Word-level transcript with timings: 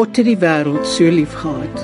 God 0.00 0.16
het 0.16 0.24
die 0.30 0.38
wêreld 0.40 0.86
so 0.88 1.10
liefgehad 1.12 1.82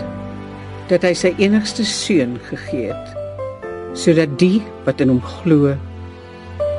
dat 0.88 1.02
hy 1.04 1.10
sy 1.20 1.34
enigste 1.36 1.84
seun 1.84 2.38
gegee 2.46 2.86
het 2.88 3.98
sodat 4.00 4.38
die 4.40 4.62
wat 4.86 5.02
in 5.04 5.12
hom 5.12 5.20
glo 5.20 5.74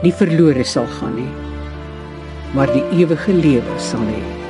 nie 0.01 0.13
verlore 0.17 0.65
sal 0.65 0.89
gaan 0.95 1.13
nie 1.19 1.29
maar 2.57 2.73
die 2.73 2.81
ewige 3.03 3.37
lewe 3.37 3.77
sal 3.77 4.01
hê. 4.09 4.46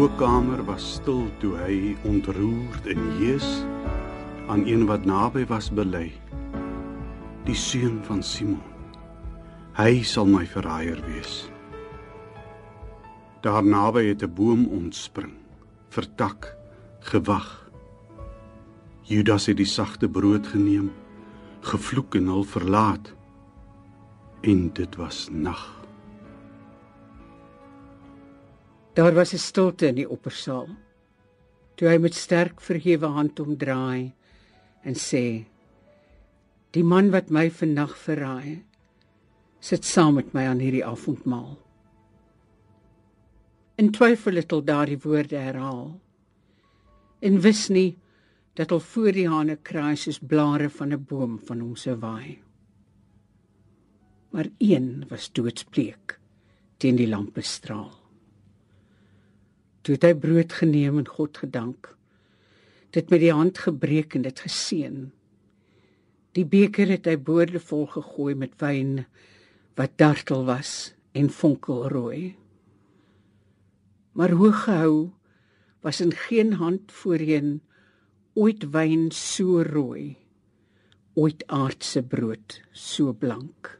Die 0.00 0.08
bokamer 0.08 0.62
was 0.64 0.84
stil 0.96 1.26
toe 1.42 1.50
hy 1.60 1.74
ontroerd 2.08 2.86
en 2.88 3.00
hees 3.18 3.44
aan 4.48 4.62
een 4.64 4.86
wat 4.88 5.02
naby 5.04 5.42
was 5.50 5.66
bely. 5.76 6.06
Die 7.44 7.56
seun 7.62 7.98
van 8.06 8.22
Simon. 8.24 8.62
Hy 9.76 10.00
sal 10.08 10.24
my 10.24 10.46
verraaier 10.48 11.02
wees. 11.04 11.50
Daar 13.44 13.60
naby 13.60 14.06
het 14.08 14.24
'n 14.24 14.32
boom 14.32 14.64
ontspring, 14.72 15.36
vertak, 15.92 16.48
gewag. 17.12 17.68
Judas 19.02 19.46
het 19.52 19.56
die 19.56 19.68
sagte 19.68 20.08
brood 20.08 20.46
geneem, 20.46 20.92
gevloek 21.60 22.14
en 22.14 22.26
hul 22.26 22.44
verlaat. 22.44 23.12
En 24.40 24.72
dit 24.72 24.96
was 24.96 25.28
nag. 25.30 25.79
Daar 29.00 29.14
was 29.14 29.32
'n 29.32 29.38
stilte 29.38 29.86
in 29.86 29.94
die 29.94 30.10
oppersaal. 30.10 30.68
Toe 31.74 31.88
hy 31.88 31.98
met 31.98 32.14
sterk 32.14 32.60
verhewe 32.60 33.06
hand 33.06 33.40
omdraai 33.40 34.12
en 34.82 34.94
sê: 34.94 35.46
"Die 36.70 36.84
man 36.84 37.10
wat 37.10 37.30
my 37.30 37.50
vannag 37.50 37.96
verraai, 37.96 38.64
sit 39.60 39.84
saam 39.84 40.14
met 40.14 40.34
my 40.34 40.44
aan 40.46 40.58
hierdie 40.58 40.84
avondmaal." 40.84 41.56
In 43.76 43.90
twyfel 43.90 44.34
het 44.34 44.52
hy 44.52 44.60
daardie 44.60 44.98
woorde 44.98 45.36
herhaal 45.36 46.00
en 47.20 47.40
wis 47.40 47.68
nie 47.68 47.96
dat 48.54 48.72
al 48.72 48.80
voor 48.80 49.12
die 49.12 49.28
hane 49.28 49.56
kraai 49.56 49.96
soos 49.96 50.18
blare 50.18 50.68
van 50.70 50.92
'n 50.92 51.04
boom 51.04 51.38
van 51.38 51.60
hom 51.60 51.76
sou 51.76 51.96
waai. 51.96 52.38
Maar 54.30 54.48
een 54.58 55.06
was 55.08 55.32
doodsbleek 55.32 56.18
teen 56.76 56.96
die 56.96 57.08
lampe 57.08 57.40
straal. 57.40 57.99
Toe 59.82 59.96
het 59.96 60.04
hy 60.04 60.12
brood 60.14 60.52
geneem 60.52 60.98
en 61.00 61.08
God 61.08 61.40
gedank. 61.40 61.94
Dit 62.92 63.10
met 63.10 63.22
die 63.22 63.32
hand 63.32 63.58
gebreek 63.58 64.14
en 64.18 64.26
dit 64.26 64.42
geseën. 64.44 65.08
Die 66.36 66.44
beker 66.46 66.90
het 66.92 67.08
hy 67.10 67.16
boordevol 67.16 67.86
gegooi 67.90 68.34
met 68.38 68.54
wyn 68.60 69.04
wat 69.78 69.96
dartel 69.98 70.44
was 70.46 70.92
en 71.16 71.30
fonkelrooi. 71.32 72.36
Maar 74.12 74.36
hoog 74.36 74.64
gehou 74.66 75.10
was 75.80 76.00
in 76.00 76.12
geen 76.12 76.52
hand 76.60 76.92
voorheen 76.92 77.60
ooit 78.34 78.68
wyn 78.70 79.10
so 79.10 79.62
rooi, 79.66 80.16
ooit 81.18 81.42
aardse 81.48 82.02
brood 82.02 82.60
so 82.72 83.12
blank. 83.12 83.79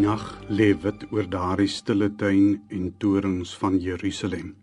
Nag 0.00 0.24
lê 0.48 0.70
wit 0.82 1.04
oor 1.12 1.26
daardie 1.28 1.68
stille 1.68 2.08
tuin 2.20 2.60
en 2.76 2.90
torings 3.02 3.52
van 3.60 3.78
Jerusalem. 3.78 4.54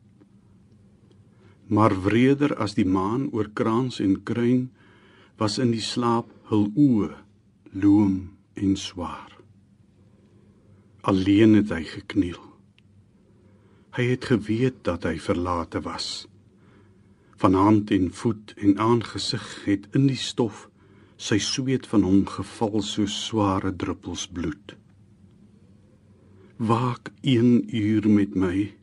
Maar 1.67 1.93
wreder 2.05 2.55
as 2.63 2.75
die 2.77 2.87
maan 2.87 3.27
oor 3.35 3.49
kraans 3.53 3.99
en 4.03 4.15
kruin 4.23 4.69
was 5.37 5.57
in 5.63 5.73
die 5.75 5.83
slaap 5.83 6.31
hul 6.49 6.69
oë 6.75 7.11
loom 7.83 8.15
en 8.55 8.77
swaar. 8.79 9.35
Alleen 11.01 11.53
het 11.59 11.71
hy 11.75 11.83
gekniel. 11.91 12.41
Hy 13.97 14.09
het 14.13 14.25
geweet 14.31 14.81
dat 14.87 15.05
hy 15.07 15.17
verlate 15.21 15.83
was. 15.85 16.25
Van 17.37 17.53
hand 17.53 17.91
en 17.93 18.09
voet 18.13 18.55
en 18.57 18.79
aangesig 18.81 19.45
het 19.67 19.87
in 19.93 20.09
die 20.09 20.19
stof 20.19 20.65
sy 21.17 21.39
sweet 21.41 21.87
van 21.89 22.03
hom 22.05 22.25
geval 22.29 22.81
so 22.81 23.05
sware 23.09 23.73
druppels 23.73 24.27
bloed 24.29 24.77
waak 26.57 27.11
1 27.21 27.75
uur 27.75 28.09
met 28.09 28.33
my. 28.35 28.73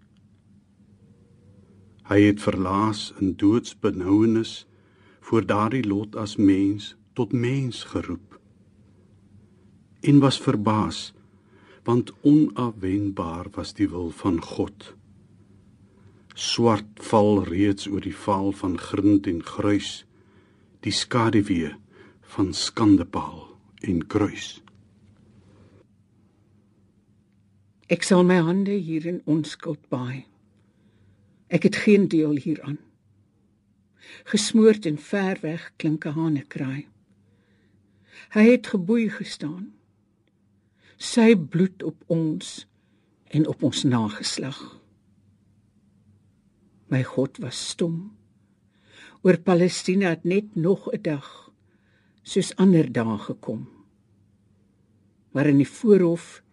Hy 2.06 2.20
het 2.22 2.38
verlaas 2.38 3.12
in 3.18 3.32
doodsbenouenis 3.34 4.66
voor 5.20 5.46
daardie 5.46 5.82
lot 5.82 6.14
as 6.16 6.36
mens 6.36 6.94
tot 7.12 7.32
mens 7.32 7.82
geroep. 7.90 8.38
En 10.00 10.22
was 10.22 10.38
verbaas 10.40 11.12
want 11.84 12.12
onafwenbaar 12.22 13.50
was 13.50 13.74
die 13.74 13.88
wil 13.88 14.10
van 14.10 14.40
God. 14.42 14.94
Swart 16.34 17.02
val 17.10 17.42
reeds 17.44 17.90
oor 17.90 18.00
die 18.00 18.16
val 18.16 18.52
van 18.52 18.78
grind 18.78 19.26
en 19.26 19.42
gruis, 19.42 20.06
die 20.80 20.92
skaduwee 20.92 21.74
van 22.20 22.54
skandepaal 22.54 23.58
en 23.82 24.06
kruis. 24.06 24.63
Ek 27.92 28.02
sal 28.02 28.24
my 28.24 28.38
hande 28.40 28.72
hier 28.80 29.04
in 29.06 29.20
onskuld 29.28 29.82
baai. 29.92 30.24
Ek 31.52 31.66
het 31.68 31.76
geen 31.84 32.08
deel 32.08 32.38
hieraan. 32.40 32.78
Gesmoord 34.24 34.86
en 34.88 34.96
ver 34.98 35.38
weg 35.42 35.72
klink 35.76 36.06
'n 36.06 36.16
hanekraai. 36.16 36.88
Hy 38.34 38.44
het 38.50 38.66
geboei 38.66 39.10
gestaan. 39.10 39.72
Sy 40.96 41.36
bloed 41.36 41.82
op 41.82 42.04
ons 42.06 42.66
en 43.28 43.46
op 43.46 43.62
ons 43.62 43.82
nageslag. 43.84 44.80
My 46.88 47.02
God 47.02 47.38
was 47.38 47.68
stom. 47.68 48.16
Oor 49.22 49.38
Palestina 49.38 50.08
het 50.08 50.24
net 50.24 50.56
nog 50.56 50.88
'n 50.92 51.02
dag 51.02 51.52
soos 52.22 52.56
ander 52.56 52.92
dae 52.92 53.18
gekom. 53.18 53.68
Maar 55.30 55.46
in 55.46 55.56
die 55.56 55.68
voorhof 55.68 56.43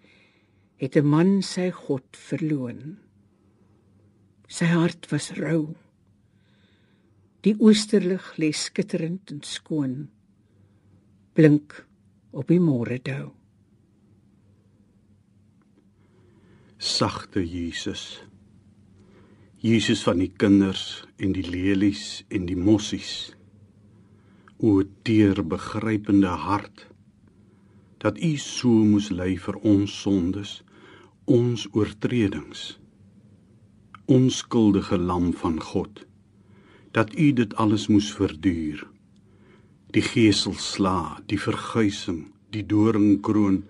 het 0.81 0.95
'n 0.97 1.05
man 1.05 1.41
sy 1.41 1.69
God 1.69 2.17
verloon. 2.17 2.97
Sy 4.47 4.65
hart 4.65 5.11
was 5.11 5.29
rou. 5.37 5.75
Die 7.41 7.55
oosterlig 7.59 8.37
lê 8.37 8.51
skitterend 8.51 9.31
en 9.31 9.43
skoon, 9.43 10.09
blink 11.33 11.85
op 12.31 12.47
die 12.47 12.59
môre 12.59 12.97
dou. 13.01 13.31
Sagte 16.77 17.45
Jesus. 17.45 18.23
Jesus 19.57 20.03
van 20.03 20.17
die 20.17 20.33
kinders 20.33 21.05
en 21.17 21.31
die 21.31 21.45
lelies 21.45 22.23
en 22.29 22.45
die 22.45 22.57
mossies. 22.57 23.35
O 24.57 24.81
teer 25.03 25.43
begrypende 25.45 26.27
hart 26.27 26.87
dat 27.97 28.17
u 28.17 28.37
so 28.37 28.69
moes 28.69 29.09
ly 29.09 29.37
vir 29.37 29.55
ons 29.61 30.01
sondes 30.01 30.63
ons 31.25 31.67
oortredings. 31.77 32.79
Onskuldige 34.09 34.97
lam 34.97 35.33
van 35.33 35.61
God 35.61 36.05
dat 36.91 37.13
u 37.15 37.31
dit 37.31 37.55
alles 37.55 37.87
moes 37.87 38.09
verduur. 38.13 38.87
Die 39.93 40.01
gesel 40.01 40.57
sla 40.57 41.21
die 41.29 41.39
verguising 41.39 42.33
die 42.49 42.65
doringkroon 42.65 43.63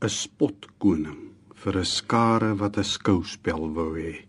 'n 0.00 0.08
spotkoning 0.08 1.36
vir 1.54 1.78
'n 1.78 1.84
skare 1.84 2.56
wat 2.56 2.78
'n 2.78 2.84
skouspel 2.84 3.72
wou 3.74 3.94
hê. 3.94 4.24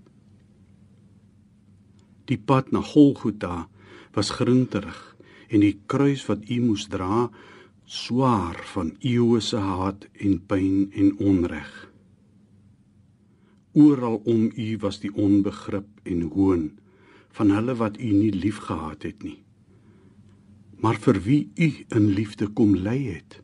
Die 2.25 2.37
pad 2.37 2.71
na 2.71 2.81
Golgotha 2.81 3.69
was 4.13 4.29
grinterig 4.29 5.15
en 5.49 5.59
die 5.61 5.79
kruis 5.87 6.27
wat 6.27 6.49
u 6.49 6.59
moes 6.59 6.87
dra 6.87 7.31
swaar 7.85 8.59
van 8.73 8.97
eeue 8.99 9.39
se 9.41 9.57
haat 9.57 10.05
en 10.19 10.45
pyn 10.45 10.91
en 10.93 11.17
onreg 11.17 11.86
Oral 13.77 14.21
om 14.25 14.51
u 14.55 14.77
was 14.81 14.99
die 14.99 15.13
onbegrip 15.13 15.87
en 16.03 16.21
hoon 16.33 16.71
van 17.37 17.51
hulle 17.53 17.75
wat 17.77 17.99
u 17.99 18.09
nie 18.09 18.33
liefgehad 18.33 19.03
het 19.05 19.23
nie. 19.23 19.37
Maar 20.81 20.97
vir 21.01 21.19
wie 21.21 21.51
u 21.55 21.67
in 21.87 22.07
liefde 22.17 22.47
kom 22.47 22.73
lei 22.75 22.99
het. 23.09 23.41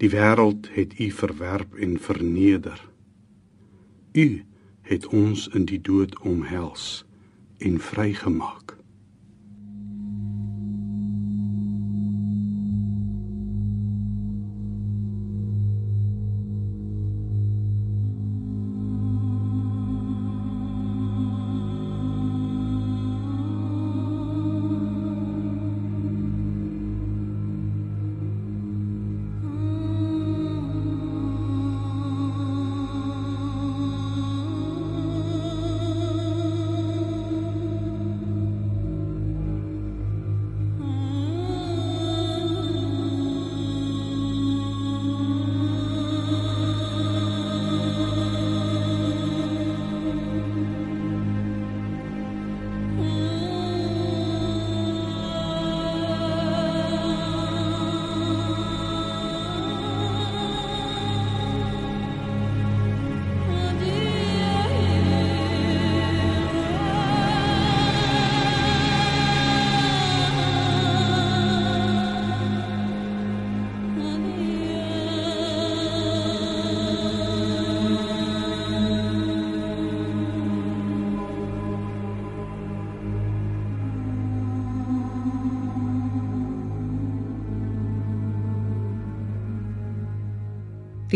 Die 0.00 0.08
wêreld 0.12 0.70
het 0.72 0.96
u 1.00 1.10
verwerp 1.10 1.74
en 1.74 1.98
verneder. 2.00 2.80
U 4.12 4.44
het 4.88 5.06
ons 5.06 5.48
in 5.48 5.68
die 5.68 5.80
dood 5.80 6.18
omhels 6.20 7.04
en 7.58 7.80
vrygemaak. 7.80 8.75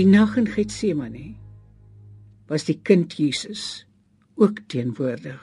Die 0.00 0.08
nag 0.08 0.38
in 0.40 0.46
Getsemane 0.48 1.34
was 2.48 2.62
die 2.64 2.78
kind 2.88 3.12
Jesus 3.20 3.84
ook 4.40 4.62
teenwoordig. 4.72 5.40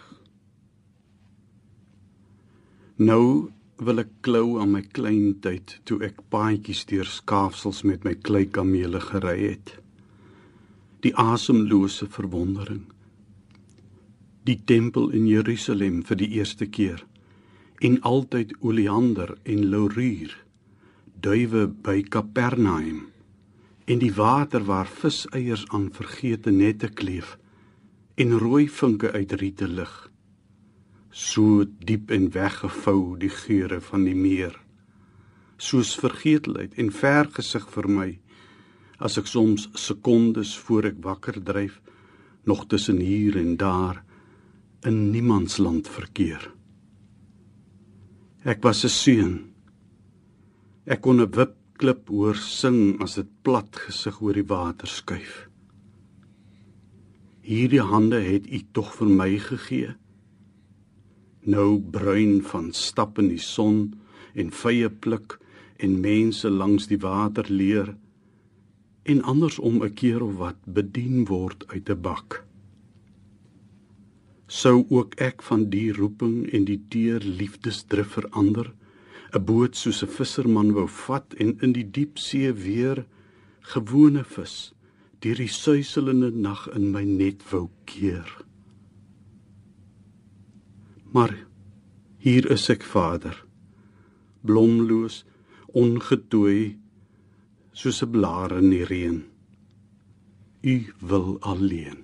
Nou 2.97 3.51
wil 3.77 4.01
ek 4.01 4.15
klou 4.25 4.55
aan 4.57 4.71
my 4.73 4.81
klein 4.97 5.35
tyd 5.45 5.75
toe 5.85 5.99
ek 6.07 6.23
paadjies 6.33 6.87
deur 6.89 7.05
skaafsels 7.05 7.83
met 7.85 8.07
my 8.07 8.15
klei 8.17 8.47
kamele 8.55 8.97
gery 9.03 9.35
het. 9.43 9.75
Die 11.05 11.13
asemlose 11.21 12.07
verwondering. 12.15 12.87
Die 14.49 14.57
tempel 14.65 15.13
in 15.13 15.27
Jerusalem 15.29 15.99
vir 16.07 16.17
die 16.23 16.31
eerste 16.39 16.65
keer 16.65 17.05
en 17.85 18.01
altyd 18.01 18.57
oleander 18.65 19.35
en 19.45 19.69
laurier. 19.69 20.33
Duwe 21.21 21.67
by 21.69 21.99
Kapernaum 22.09 23.05
en 23.87 24.01
die 24.03 24.13
water 24.13 24.65
waar 24.67 24.89
viseiers 24.91 25.65
aan 25.75 25.89
vergete 25.95 26.51
nette 26.51 26.89
kleef 27.01 27.37
en 28.15 28.37
rooi 28.43 28.67
vinke 28.79 29.11
uit 29.15 29.35
riete 29.41 29.67
lig 29.67 29.95
so 31.09 31.65
diep 31.89 32.11
en 32.11 32.29
weggevou 32.35 33.17
die 33.17 33.33
geure 33.33 33.81
van 33.89 34.07
die 34.09 34.17
meer 34.17 34.55
soos 35.57 35.95
vergeetlikheid 35.97 36.77
en 36.77 36.91
vergesig 36.93 37.67
vir 37.75 37.91
my 37.99 38.09
as 38.97 39.17
ek 39.21 39.29
soms 39.29 39.67
sekondes 39.77 40.55
voor 40.67 40.91
ek 40.91 40.99
wakker 41.05 41.39
dryf 41.51 41.79
nog 42.47 42.65
tussen 42.71 42.99
hier 43.03 43.37
en 43.37 43.57
daar 43.57 44.03
in 44.87 45.09
niemandsland 45.11 45.87
verkeer. 45.89 46.51
Ek 48.43 48.63
was 48.63 48.83
'n 48.83 48.89
seun. 48.89 49.33
Ek 50.85 51.01
kon 51.01 51.21
'n 51.21 51.31
wipklip 51.77 52.07
hoor 52.09 52.35
sing 52.35 52.97
as 53.03 53.15
dit 53.19 53.27
plat 53.45 53.69
gesig 53.77 54.15
oor 54.21 54.33
die 54.33 54.47
water 54.49 54.89
skuif. 54.89 55.47
Hierdie 57.45 57.83
hande 57.85 58.17
het 58.17 58.47
u 58.49 58.61
tog 58.73 58.95
vir 58.97 59.07
my 59.07 59.37
gegee. 59.37 59.91
Nou 61.45 61.77
bruin 61.77 62.41
van 62.41 62.71
stap 62.73 63.19
in 63.19 63.29
die 63.29 63.37
son 63.37 63.93
en 64.33 64.49
vye 64.49 64.89
pluk 64.89 65.37
en 65.77 66.01
mense 66.01 66.49
langs 66.49 66.89
die 66.89 66.97
water 66.97 67.45
leer 67.45 67.93
en 69.05 69.21
andersom 69.21 69.83
'n 69.83 69.93
keer 69.93 70.23
of 70.23 70.33
wat 70.41 70.57
bedien 70.65 71.25
word 71.29 71.63
uit 71.67 71.89
'n 71.89 72.01
bak. 72.01 72.43
Sou 74.47 74.85
ook 74.89 75.13
ek 75.21 75.43
van 75.43 75.69
die 75.69 75.93
roeping 75.93 76.49
en 76.53 76.65
die 76.65 76.81
teer 76.89 77.21
liefdesdrif 77.21 78.17
verander, 78.17 78.73
'n 79.33 79.43
boot 79.43 79.75
soos 79.75 80.03
'n 80.03 80.13
visserman 80.17 80.73
wou 80.77 80.87
vat 80.87 81.33
en 81.41 81.57
in 81.65 81.73
die 81.73 81.89
diep 81.97 82.17
see 82.17 82.51
weer 82.51 83.05
gewone 83.73 84.23
vis 84.23 84.73
deur 85.21 85.39
die 85.41 85.51
suiselende 85.51 86.29
nag 86.31 86.67
in 86.77 86.91
my 86.93 87.03
net 87.03 87.43
wou 87.51 87.67
keer. 87.85 88.29
Maar 91.13 91.33
hier 92.17 92.51
is 92.51 92.69
ek 92.69 92.83
Vader, 92.83 93.35
blomloos, 94.45 95.25
ongetooi 95.73 96.77
soos 97.73 98.03
'n 98.03 98.11
blaar 98.11 98.51
in 98.57 98.69
die 98.69 98.85
reën. 98.85 99.23
U 100.61 100.75
wil 100.99 101.37
alleen. 101.41 102.03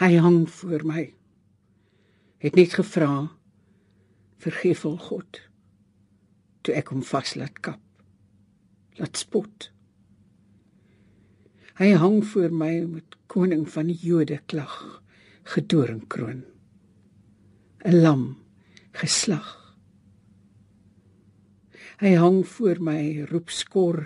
Hy 0.00 0.16
hang 0.16 0.48
voor 0.48 0.84
my. 0.84 1.14
Het 2.38 2.54
net 2.54 2.72
gevra 2.72 3.39
vergif 4.40 4.84
al 4.88 4.98
God. 5.08 5.40
Toe 6.62 6.74
ek 6.76 6.92
hom 6.92 7.04
vas 7.06 7.34
laat 7.36 7.60
kap. 7.64 7.80
Laat 9.00 9.20
spot. 9.20 9.70
Hy 11.80 11.94
hang 11.96 12.20
voor 12.32 12.52
my 12.52 12.74
met 12.84 13.16
koning 13.32 13.64
van 13.70 13.88
die 13.88 14.00
Jode 14.00 14.40
klag 14.46 15.02
gedoringkroon. 15.54 16.44
'n 17.80 17.96
lam 18.02 18.36
geslag 18.92 19.60
Hy 22.00 22.14
hang 22.16 22.46
voor 22.48 22.78
my, 22.80 23.26
roep 23.28 23.50
skor 23.52 23.98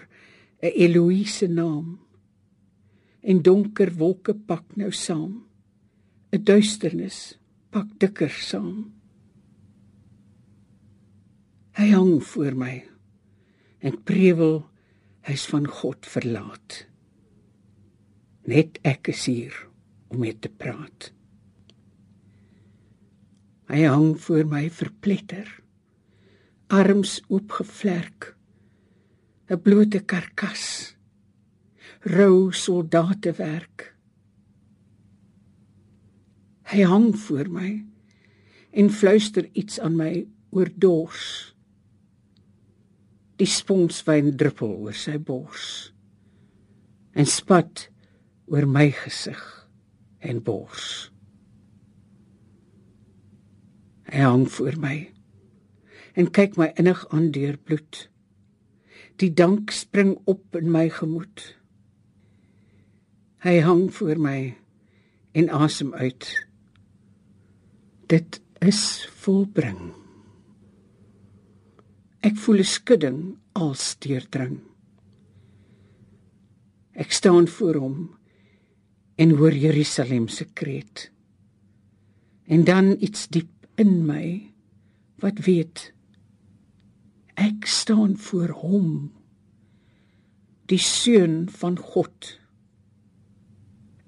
'n 0.59 0.73
Eloïse 0.85 1.47
naam. 1.47 2.01
En 3.23 3.43
donker 3.43 3.95
wolke 3.95 4.35
pak 4.35 4.77
nou 4.77 4.91
saam. 4.91 5.47
'n 6.33 6.43
Duisternis 6.43 7.39
pak 7.71 7.87
dikker 7.99 8.31
saam. 8.31 8.94
Hy 11.75 11.89
hang 11.91 12.21
voor 12.23 12.55
my 12.55 12.75
en 13.83 13.97
prewel 14.07 14.61
hy's 15.27 15.47
van 15.51 15.67
God 15.67 16.07
verlaat. 16.07 16.85
Net 18.47 18.79
ek 18.87 19.11
is 19.11 19.25
hier 19.27 19.57
om 20.13 20.21
mee 20.23 20.37
te 20.39 20.53
praat. 20.53 21.11
Hy 23.73 23.81
hang 23.89 24.15
voor 24.21 24.47
my 24.47 24.69
verpletter 24.71 25.49
arms 26.71 27.19
oopgevlerk 27.29 28.37
'n 29.51 29.61
blote 29.61 30.01
karkas 30.01 30.97
rou 32.01 32.53
soldatewerk 32.53 33.97
hy 36.73 36.83
hang 36.83 37.13
voor 37.17 37.49
my 37.49 37.85
en 38.73 38.91
fluister 38.91 39.51
iets 39.53 39.81
aan 39.81 39.97
my 39.97 40.27
oor 40.51 40.71
dors 40.77 41.54
die 43.41 43.51
sponswyn 43.51 44.35
druppel 44.39 44.77
oor 44.87 44.99
sy 44.99 45.17
bors 45.19 45.71
en 47.15 47.27
spat 47.31 47.89
oor 48.51 48.69
my 48.69 48.91
gesig 49.05 49.43
en 50.25 50.41
bors 50.45 50.93
hy 54.11 54.23
hang 54.23 54.47
voor 54.51 54.79
my 54.79 54.97
en 56.15 56.31
kyk 56.31 56.59
my 56.61 56.71
innig 56.79 57.03
aan 57.11 57.31
deur 57.35 57.57
bloed. 57.59 58.07
Die 59.19 59.31
dank 59.35 59.71
spring 59.75 60.17
op 60.31 60.57
in 60.59 60.71
my 60.75 60.87
gemoed. 60.91 61.43
Hy 63.45 63.59
hang 63.67 63.89
voor 63.95 64.21
my 64.23 64.39
en 65.35 65.51
asem 65.51 65.95
uit. 65.95 66.31
Dit 68.07 68.41
is 68.63 69.09
volbring. 69.25 70.04
Ek 72.25 72.37
voel 72.41 72.65
'n 72.65 72.73
skudding 72.77 73.21
als 73.53 73.97
deurdring. 73.99 74.61
Ek 76.93 77.13
staan 77.13 77.49
voor 77.49 77.75
hom 77.75 77.99
en 79.15 79.31
hoor 79.37 79.53
Jerusalem 79.53 80.29
se 80.29 80.45
kreet. 80.45 81.11
En 82.47 82.65
dan 82.65 82.97
iets 83.01 83.29
diep 83.29 83.53
in 83.75 84.07
my 84.07 84.51
wat 85.21 85.39
weet 85.39 85.95
Ek 87.35 87.67
staan 87.67 88.15
voor 88.17 88.49
hom, 88.49 89.11
die 90.71 90.79
seun 90.79 91.49
van 91.51 91.75
God. 91.79 92.29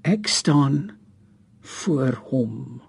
Ek 0.06 0.30
staan 0.30 0.94
voor 1.60 2.14
hom. 2.30 2.85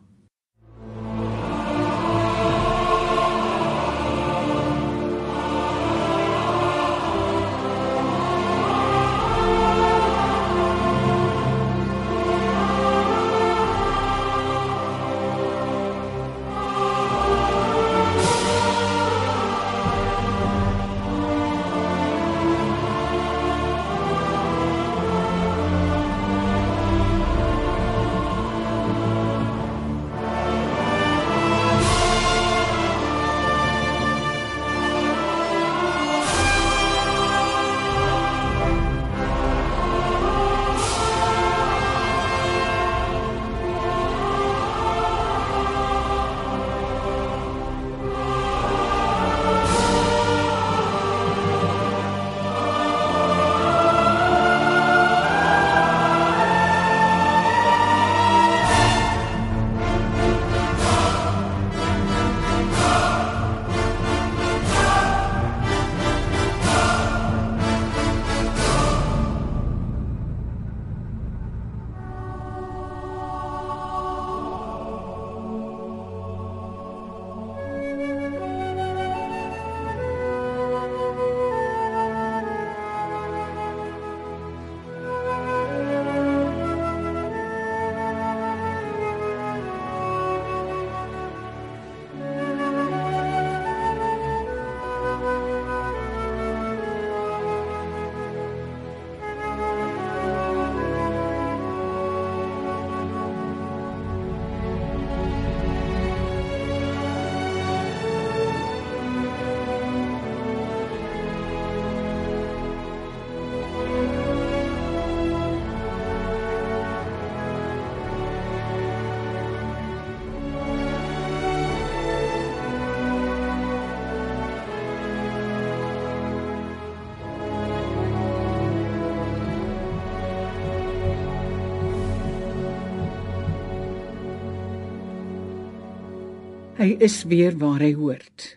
Hy 136.77 136.93
is 137.01 137.23
weer 137.25 137.55
waar 137.57 137.81
hy 137.81 137.95
hoort. 137.97 138.51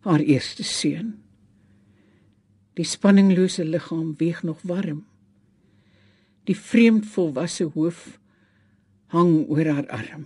Haar 0.00 0.22
eerste 0.24 0.64
seun. 0.64 1.10
Die 2.72 2.86
spanninglose 2.88 3.66
liggaam 3.68 4.14
weeg 4.16 4.38
nog 4.48 4.62
warm. 4.64 5.02
Die 6.48 6.56
vreemd 6.56 7.04
volwasse 7.12 7.66
hoof 7.74 8.16
hang 9.12 9.42
oor 9.44 9.68
haar 9.68 9.90
arm. 9.92 10.24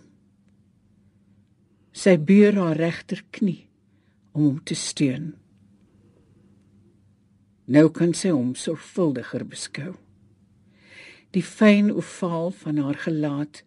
Sy 1.91 2.15
buur 2.23 2.55
haar 2.55 2.79
regterknie 2.79 3.67
om 4.31 4.45
hom 4.45 4.61
te 4.63 4.79
steun. 4.79 5.33
Nou 7.67 7.89
kan 7.91 8.15
sy 8.15 8.31
hom 8.31 8.55
sorgvuldiger 8.55 9.43
beskou. 9.43 9.97
Die 11.35 11.43
fyn 11.43 11.91
ovaal 11.91 12.55
van 12.63 12.79
haar 12.79 13.03
gelaat 13.09 13.65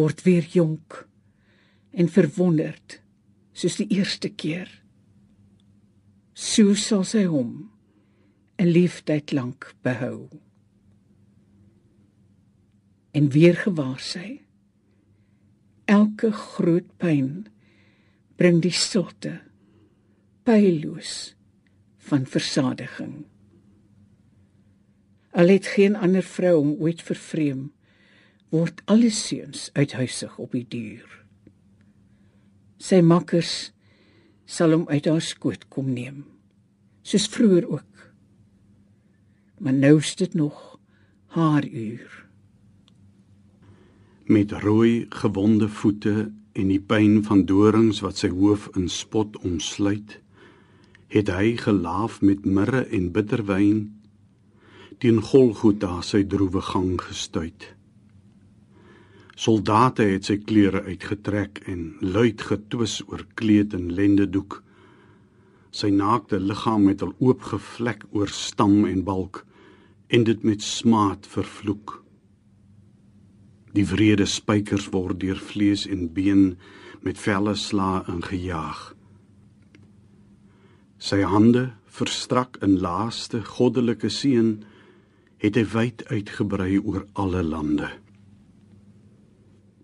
word 0.00 0.24
weer 0.24 0.48
jonk 0.56 1.02
en 1.90 2.08
verwonderd 2.08 3.00
soos 3.52 3.78
die 3.80 3.88
eerste 3.90 4.28
keer. 4.28 4.68
So 6.34 6.74
sal 6.74 7.04
sy 7.04 7.24
hom 7.26 7.70
'n 8.58 8.66
liefdheid 8.66 9.32
lank 9.32 9.74
behou. 9.82 10.28
En 13.12 13.30
weer 13.30 13.56
gewaar 13.56 14.00
sy 14.00 14.40
elke 15.84 16.30
groot 16.32 16.88
pyn 17.00 17.46
bring 18.36 18.60
die 18.62 18.74
stilte 18.74 19.40
pyloos 20.44 21.34
van 22.08 22.26
versadiging. 22.26 23.24
Al 25.30 25.48
het 25.48 25.66
geen 25.66 25.96
ander 25.96 26.22
vrou 26.22 26.54
hom 26.56 26.74
ooit 26.80 27.02
vervreem, 27.02 27.72
word 28.50 28.82
alle 28.84 29.10
seuns 29.10 29.70
uithuisig 29.72 30.38
op 30.38 30.52
die 30.56 30.66
duur. 30.68 31.27
Sy 32.78 33.00
makkers 33.02 33.72
sal 34.46 34.72
hom 34.76 34.84
uit 34.86 35.06
haar 35.10 35.22
skoot 35.24 35.66
kom 35.72 35.90
neem, 35.90 36.22
soos 37.02 37.26
vroeër 37.34 37.66
ook. 37.66 38.04
Maar 39.58 39.74
nou 39.74 39.96
is 39.98 40.14
dit 40.16 40.34
nog 40.38 40.78
haar 41.34 41.66
uur. 41.66 42.24
Met 44.30 44.52
rooi 44.62 45.06
gewonde 45.10 45.68
voete 45.68 46.30
en 46.52 46.70
die 46.70 46.80
pyn 46.80 47.22
van 47.26 47.44
dorings 47.50 48.00
wat 48.04 48.22
sy 48.22 48.30
hoof 48.30 48.68
in 48.78 48.86
spot 48.92 49.36
omsluit, 49.42 50.20
het 51.10 51.32
hy 51.34 51.56
gelaaf 51.58 52.20
met 52.22 52.46
mirre 52.46 52.84
en 52.94 53.10
bitterwyn 53.12 53.86
teen 55.02 55.18
Golgotha 55.22 56.00
sy 56.02 56.24
droewe 56.26 56.62
gang 56.70 56.94
gestuit. 57.00 57.72
Soldate 59.38 60.02
het 60.02 60.26
sy 60.26 60.34
klere 60.42 60.80
uitgetrek 60.88 61.60
en 61.70 61.92
luid 62.02 62.42
getwis 62.42 62.96
oor 63.06 63.22
kleed 63.38 63.74
en 63.76 63.84
lendedoek. 63.94 64.56
Sy 65.70 65.92
naakte 65.94 66.40
liggaam 66.42 66.88
het 66.90 67.04
al 67.06 67.12
oopgevlek 67.22 68.02
oor 68.10 68.32
stam 68.34 68.82
en 68.88 69.04
balk 69.06 69.44
en 70.10 70.24
dit 70.26 70.42
met 70.42 70.64
smaad 70.64 71.28
vervloek. 71.30 72.00
Die 73.78 73.86
wrede 73.86 74.26
spykers 74.26 74.88
word 74.90 75.20
deur 75.22 75.38
vlees 75.38 75.86
en 75.86 76.08
been 76.16 76.56
met 77.06 77.20
velle 77.22 77.54
sla 77.54 78.02
ingejaag. 78.10 78.80
Sy 80.98 81.20
hande 81.22 81.68
verstrak 82.00 82.58
in 82.66 82.80
laaste 82.82 83.44
goddelike 83.54 84.10
seën 84.10 84.56
het 85.38 85.54
hy 85.54 85.66
wyd 85.76 86.06
uitgebrei 86.10 86.82
oor 86.82 87.06
alle 87.14 87.46
lande. 87.46 87.94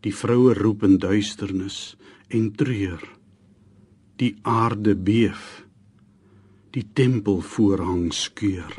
Die 0.05 0.13
vroue 0.13 0.53
roep 0.55 0.83
in 0.85 0.99
duisternis 1.01 1.97
en 2.29 2.51
treur. 2.53 3.01
Die 4.21 4.35
aarde 4.43 4.93
beef. 4.97 5.65
Die 6.77 6.85
tempel 6.93 7.41
voorhang 7.41 8.11
skeur. 8.13 8.75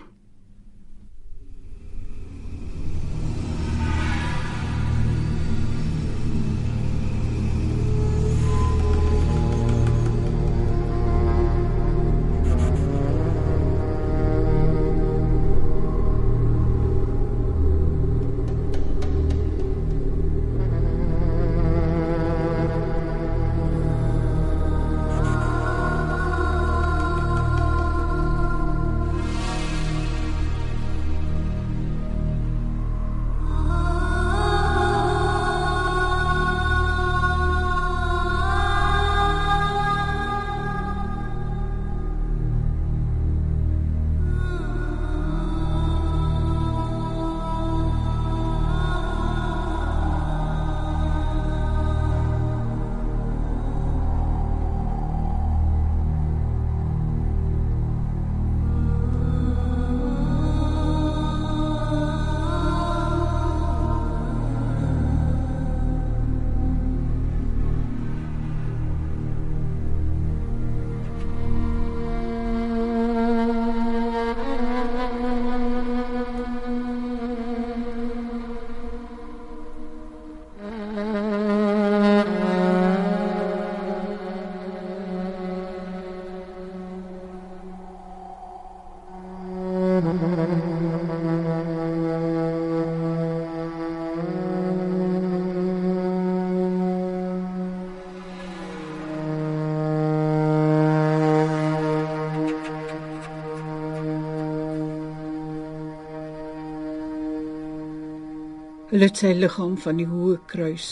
Hulle 108.95 109.09
het 109.09 109.19
sy 109.19 109.33
liggaam 109.35 109.73
van 109.83 109.97
die 109.99 110.05
hoë 110.07 110.37
kruis 110.47 110.89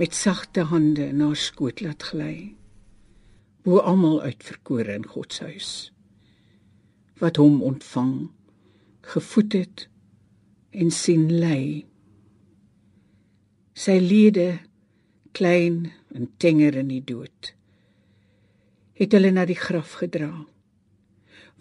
met 0.00 0.14
sagte 0.16 0.62
hande 0.70 1.04
in 1.12 1.18
haar 1.20 1.36
skoot 1.36 1.82
laat 1.84 2.06
gly. 2.08 2.54
Bo 3.60 3.82
almal 3.90 4.22
uitverkore 4.22 4.94
in 4.96 5.02
God 5.04 5.34
se 5.36 5.50
huis 5.50 5.72
wat 7.20 7.36
hom 7.36 7.58
ontvang, 7.60 8.30
gevoed 9.04 9.52
het 9.52 9.84
en 10.72 10.88
sien 10.96 11.26
lê. 11.28 11.58
Sy 13.76 13.98
lede 14.00 14.46
klein 15.36 15.90
en 16.16 16.30
tenger 16.40 16.78
in 16.80 16.88
die 16.88 17.02
dood 17.04 17.50
het 18.96 19.12
hulle 19.12 19.34
na 19.36 19.44
die 19.44 19.58
graf 19.60 19.98
gedra 20.00 20.30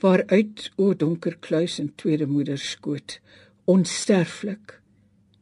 waaruit 0.07 0.69
o 0.79 0.93
donker 1.03 1.35
kluis 1.43 1.81
en 1.83 1.91
tweede 1.99 2.29
moeder 2.31 2.63
skoot 2.63 3.17
onsterflik 3.75 4.77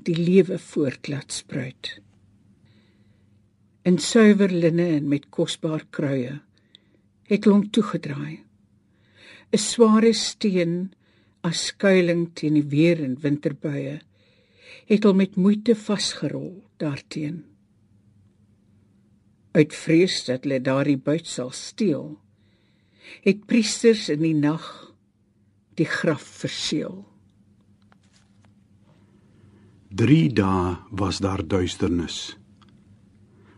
die 0.08 0.18
lewe 0.18 0.58
voortlaat 0.60 1.34
spruit. 1.34 2.00
In 3.86 3.98
suiwer 3.98 4.52
linne 4.54 4.88
en 4.98 5.10
met 5.10 5.30
kosbaar 5.34 5.86
kruie 5.90 6.40
het 7.32 7.46
hom 7.48 7.64
toegedraai. 7.72 8.44
'n 9.52 9.58
Sware 9.58 10.14
steen 10.14 10.94
as 11.44 11.66
skuilings 11.72 12.34
teen 12.34 12.54
die 12.60 12.68
weer 12.74 13.04
en 13.04 13.18
winterbuie 13.24 14.00
het 14.92 15.04
hom 15.08 15.18
met 15.18 15.36
moeite 15.36 15.76
vasgerol 15.76 16.64
daarteen. 16.78 17.44
Uit 19.52 19.76
vrees 19.76 20.24
dat 20.26 20.44
hulle 20.44 20.62
daardie 20.64 20.98
buit 20.98 21.28
sal 21.28 21.52
steel, 21.52 22.20
het 23.24 23.46
priesters 23.46 24.10
in 24.10 24.24
die 24.24 24.36
nag 24.36 24.68
die 25.76 25.88
graf 25.88 26.24
verseël. 26.44 27.11
3 29.94 30.34
dae 30.34 30.78
was 30.90 31.18
daar 31.20 31.48
duisternis. 31.48 32.38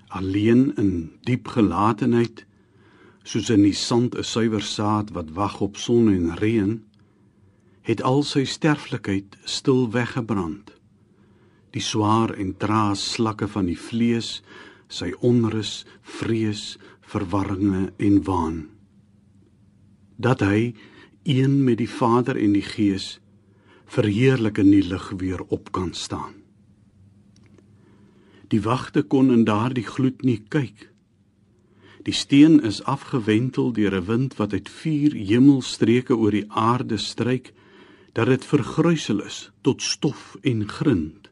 alleen 0.08 0.76
in 0.76 1.12
diep 1.22 1.48
gelatenheid 1.48 2.46
soos 3.24 3.50
in 3.50 3.62
die 3.62 3.74
sand 3.74 4.16
'n 4.18 4.24
suiwer 4.24 4.62
saad 4.62 5.12
wat 5.12 5.30
wag 5.30 5.62
op 5.62 5.78
son 5.78 6.10
en 6.10 6.36
reën 6.36 6.84
het 7.82 8.02
al 8.02 8.24
sy 8.24 8.46
sterflikheid 8.46 9.38
stil 9.44 9.92
weggebrand 9.92 10.74
die 11.70 11.82
swaar 11.82 12.34
en 12.34 12.58
traas 12.58 13.12
slakke 13.14 13.48
van 13.48 13.66
die 13.66 13.78
vlees 13.78 14.42
sy 14.88 15.14
onrus 15.20 15.86
vrees 16.02 16.78
verwarringe 17.02 17.94
en 17.98 18.24
waan 18.24 18.70
dat 20.18 20.40
hy 20.40 20.74
een 21.24 21.64
met 21.64 21.78
die 21.78 21.90
Vader 21.90 22.38
en 22.38 22.54
die 22.54 22.68
Gees 22.76 23.20
verheerlik 23.94 24.58
in 24.58 24.72
die 24.74 24.86
lig 24.88 25.10
weer 25.18 25.42
op 25.50 25.72
kan 25.72 25.94
staan 25.94 26.44
Die 28.54 28.62
wagte 28.62 29.02
kon 29.02 29.32
in 29.34 29.48
daardie 29.50 29.86
gloed 29.86 30.22
nie 30.22 30.38
kyk. 30.54 30.90
Die 32.06 32.14
steen 32.14 32.60
is 32.62 32.84
afgewentel 32.86 33.72
deur 33.74 33.96
'n 33.98 34.06
wind 34.06 34.36
wat 34.38 34.54
uit 34.54 34.70
vier 34.70 35.16
hemelstreke 35.16 36.14
oor 36.16 36.32
die 36.32 36.46
aarde 36.50 36.98
stryk 36.98 37.54
dat 38.14 38.28
dit 38.28 38.46
vergruisel 38.46 39.24
is 39.26 39.52
tot 39.62 39.82
stof 39.82 40.38
en 40.42 40.68
grind. 40.70 41.32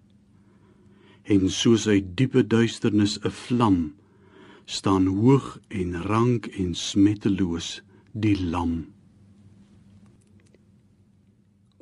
En 1.23 1.49
soos 1.49 1.87
uit 1.87 2.17
diepe 2.17 2.47
duisternis 2.47 3.19
'n 3.21 3.29
vlam 3.29 3.93
staan 4.65 5.05
hoog 5.05 5.59
en 5.67 6.01
rank 6.01 6.45
en 6.45 6.73
smetteloos 6.73 7.83
die 8.13 8.45
lam. 8.45 8.93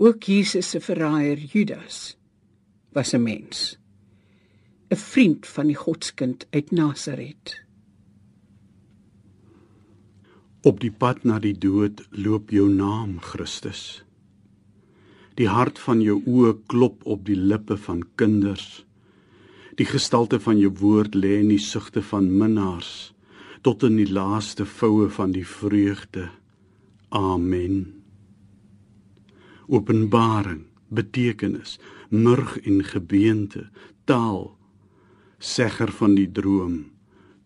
Ook 0.01 0.23
Jesus 0.23 0.69
se 0.69 0.79
verraaier 0.79 1.37
Judas 1.37 2.17
was 2.95 3.13
'n 3.13 3.23
mens. 3.23 3.77
'n 4.87 4.95
vriend 4.95 5.47
van 5.47 5.67
die 5.67 5.75
Godskind 5.75 6.47
uit 6.49 6.71
Nasaret. 6.71 7.63
Op 10.61 10.79
die 10.79 10.91
pad 10.91 11.23
na 11.23 11.39
die 11.39 11.57
dood 11.57 12.07
loop 12.11 12.49
jou 12.49 12.69
naam 12.69 13.19
Christus. 13.19 14.03
Die 15.33 15.47
hart 15.47 15.79
van 15.79 16.01
jou 16.01 16.23
oë 16.25 16.55
klop 16.65 17.05
op 17.05 17.25
die 17.25 17.39
lippe 17.39 17.77
van 17.77 18.07
kinders. 18.15 18.85
Die 19.75 19.85
gestalte 19.85 20.39
van 20.39 20.57
jou 20.57 20.71
woord 20.79 21.15
lê 21.15 21.39
in 21.39 21.47
die 21.47 21.65
sugte 21.71 22.01
van 22.01 22.37
minnaars 22.37 23.13
tot 23.61 23.83
in 23.83 23.95
die 23.95 24.11
laaste 24.11 24.65
voue 24.65 25.09
van 25.09 25.31
die 25.31 25.47
vreugde. 25.47 26.29
Amen. 27.09 27.98
Openbaring, 29.69 30.65
betekenis, 30.89 31.77
murg 32.09 32.57
en 32.65 32.81
gebeente, 32.83 33.67
taal 34.09 34.57
segger 35.39 35.91
van 35.95 36.15
die 36.17 36.27
droom, 36.31 36.89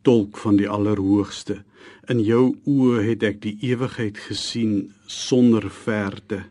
tolk 0.02 0.38
van 0.42 0.58
die 0.58 0.68
allerhoogste. 0.70 1.62
In 2.10 2.24
jou 2.26 2.56
oë 2.68 3.04
het 3.06 3.24
ek 3.28 3.40
die 3.44 3.56
ewigheid 3.70 4.18
gesien 4.18 4.92
sonder 5.06 5.70
verte. 5.70 6.44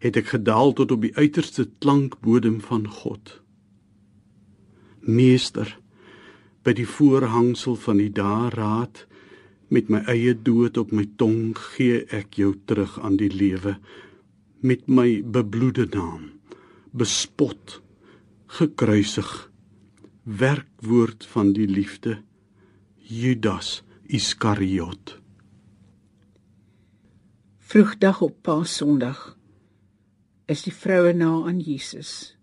Het 0.00 0.16
ek 0.16 0.32
gedaal 0.32 0.72
tot 0.78 0.94
op 0.96 1.04
die 1.04 1.12
uiterste 1.14 1.68
klankbodem 1.84 2.60
van 2.64 2.88
God. 2.88 3.36
Meester, 5.04 5.76
by 6.64 6.72
die 6.76 6.88
voorhangsel 6.88 7.76
van 7.80 8.00
die 8.00 8.12
daarraad 8.12 9.06
met 9.72 9.88
my 9.92 10.00
eie 10.10 10.34
dood 10.34 10.76
op 10.80 10.90
my 10.92 11.06
tong 11.20 11.52
gee 11.74 12.02
ek 12.16 12.40
jou 12.40 12.54
terug 12.66 12.98
aan 13.00 13.16
die 13.20 13.30
lewe 13.32 13.76
met 14.60 14.86
my 14.88 15.22
bebloede 15.24 15.86
naam. 15.90 16.30
Bespot 16.90 17.80
gekruisig 18.46 19.50
werkwoord 20.22 21.26
van 21.26 21.52
die 21.52 21.68
liefde 21.68 22.22
Judas 22.96 23.82
Iskariot. 24.06 25.16
Vroegdag 27.58 28.20
op 28.20 28.36
Paasondag 28.42 29.36
is 30.50 30.64
die 30.66 30.74
vroue 30.74 31.12
na 31.14 31.30
aan 31.46 31.60
Jesus 31.62 32.36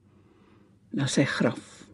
na 0.89 1.09
sy 1.11 1.25
graf. 1.27 1.87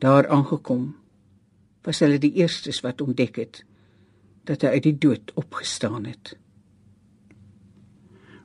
Daar 0.00 0.28
aangekom 0.32 0.94
was 1.84 2.00
hulle 2.00 2.18
die 2.18 2.32
eerstes 2.40 2.80
wat 2.84 3.04
ontdek 3.04 3.36
het 3.38 3.60
dat 4.48 4.64
hy 4.64 4.78
uit 4.78 4.88
die 4.88 4.98
dood 4.98 5.30
opgestaan 5.40 6.08
het 6.08 6.34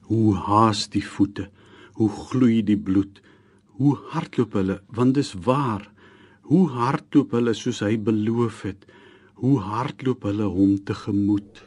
hoe 0.09 0.35
haas 0.49 0.87
die 0.93 1.05
voete 1.05 1.47
hoe 1.99 2.09
gloei 2.09 2.61
die 2.65 2.77
bloed 2.77 3.21
Hoe 3.79 3.95
hardloop 4.11 4.57
hulle 4.59 4.75
want 4.91 5.15
dis 5.15 5.31
waar. 5.45 5.85
Hoe 6.51 6.65
hardloop 6.75 7.31
hulle 7.37 7.53
soos 7.55 7.79
hy 7.85 7.93
beloof 7.95 8.65
het. 8.67 8.81
Hoe 9.39 9.55
hardloop 9.63 10.25
hulle 10.27 10.49
hom 10.51 10.73
tegemoet. 10.83 11.61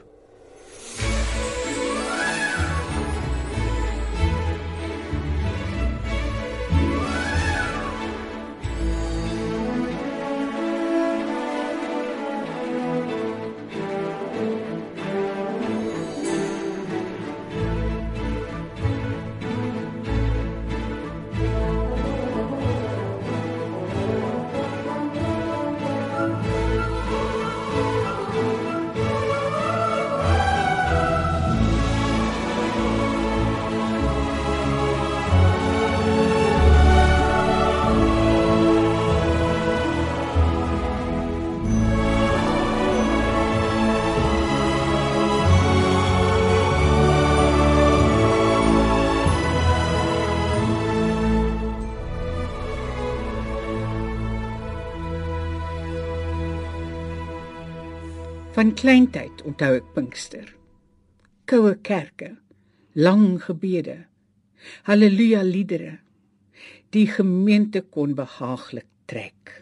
Van 58.63 58.77
kleintyd 58.79 59.41
onthou 59.43 59.73
ek 59.75 59.87
Pinkster. 59.91 60.45
Koue 61.51 61.73
kerke, 61.83 62.29
lang 62.95 63.41
gebede, 63.43 63.97
haleluja 64.87 65.41
liedere. 65.43 65.97
Die 66.95 67.09
gemeente 67.11 67.83
kon 67.83 68.15
behaaglik 68.15 68.87
trek. 69.11 69.57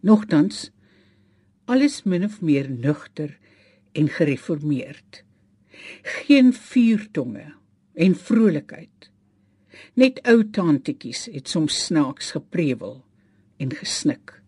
Nogtans 0.00 0.70
alles 1.68 2.00
min 2.08 2.24
of 2.24 2.40
meer 2.40 2.72
nugter 2.72 3.36
en 3.92 4.08
gereformeerd. 4.16 5.22
Geen 6.24 6.54
vuurtonge 6.56 7.50
en 7.92 8.16
vrolikheid. 8.16 9.12
Net 9.92 10.24
ou 10.24 10.40
tantetjies 10.40 11.28
het 11.36 11.52
soms 11.52 11.84
snaaks 11.84 12.32
geprewel 12.40 13.02
en 13.60 13.76
gesnik. 13.76 14.38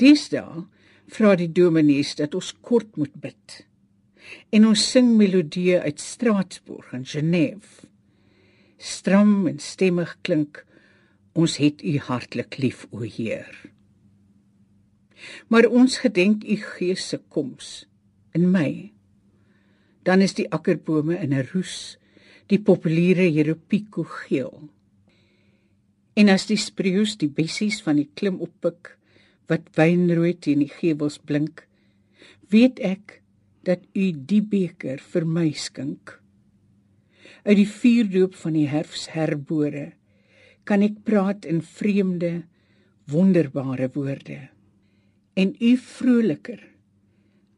Dis 0.00 0.30
daar 0.32 0.64
vra 1.12 1.34
die 1.36 1.50
dominees 1.52 2.14
dat 2.18 2.34
ons 2.38 2.52
kort 2.64 2.96
moet 2.96 3.14
bid. 3.20 3.58
En 4.54 4.68
ons 4.70 4.82
sing 4.94 5.12
melodieë 5.18 5.82
uit 5.84 6.00
Straatsburg 6.00 6.92
en 6.96 7.04
Genève. 7.08 7.88
Stram 8.78 9.46
en 9.50 9.60
stemmig 9.62 10.16
klink 10.26 10.62
ons 11.38 11.56
het 11.60 11.82
u 11.84 11.96
hartlik 12.08 12.58
lief 12.60 12.86
o 12.90 13.04
Heer. 13.04 13.52
Maar 15.48 15.68
ons 15.70 16.00
gedenk 16.02 16.44
u 16.44 16.56
gees 16.76 17.06
se 17.12 17.20
koms 17.30 17.84
in 18.34 18.48
my. 18.50 18.90
Dan 20.02 20.24
is 20.24 20.34
die 20.34 20.48
akkerbome 20.50 21.18
in 21.18 21.32
'n 21.32 21.46
roes, 21.52 21.98
die 22.48 22.58
populiere 22.58 23.30
jeropieko 23.32 24.02
geel. 24.02 24.68
En 26.14 26.28
as 26.28 26.46
die 26.46 26.56
spreeus 26.56 27.16
die 27.16 27.28
bessies 27.28 27.82
van 27.82 27.96
die 27.96 28.10
klim 28.14 28.40
oppik, 28.40 28.98
wat 29.50 29.68
wynrooi 29.76 30.34
teen 30.38 30.62
die 30.64 30.70
gevels 30.70 31.18
blink, 31.18 31.66
weet 32.52 32.80
ek 32.80 33.20
dat 33.66 33.84
u 33.94 34.10
die 34.12 34.42
beker 34.42 35.02
vir 35.12 35.26
my 35.26 35.50
skink. 35.56 36.18
Uit 37.42 37.58
die 37.58 37.68
vuurdoop 37.68 38.34
van 38.38 38.56
die 38.58 38.68
herfsherbore 38.70 39.92
kan 40.68 40.82
ek 40.86 41.02
praat 41.06 41.46
in 41.48 41.62
vreemde, 41.62 42.44
wonderbare 43.10 43.88
woorde 43.94 44.48
en 45.34 45.54
u 45.58 45.72
vroliker 45.80 46.60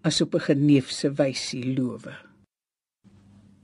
as 0.02 0.20
op 0.20 0.34
'n 0.34 0.46
geneefse 0.48 1.08
wysie 1.18 1.74
lowe. 1.76 2.14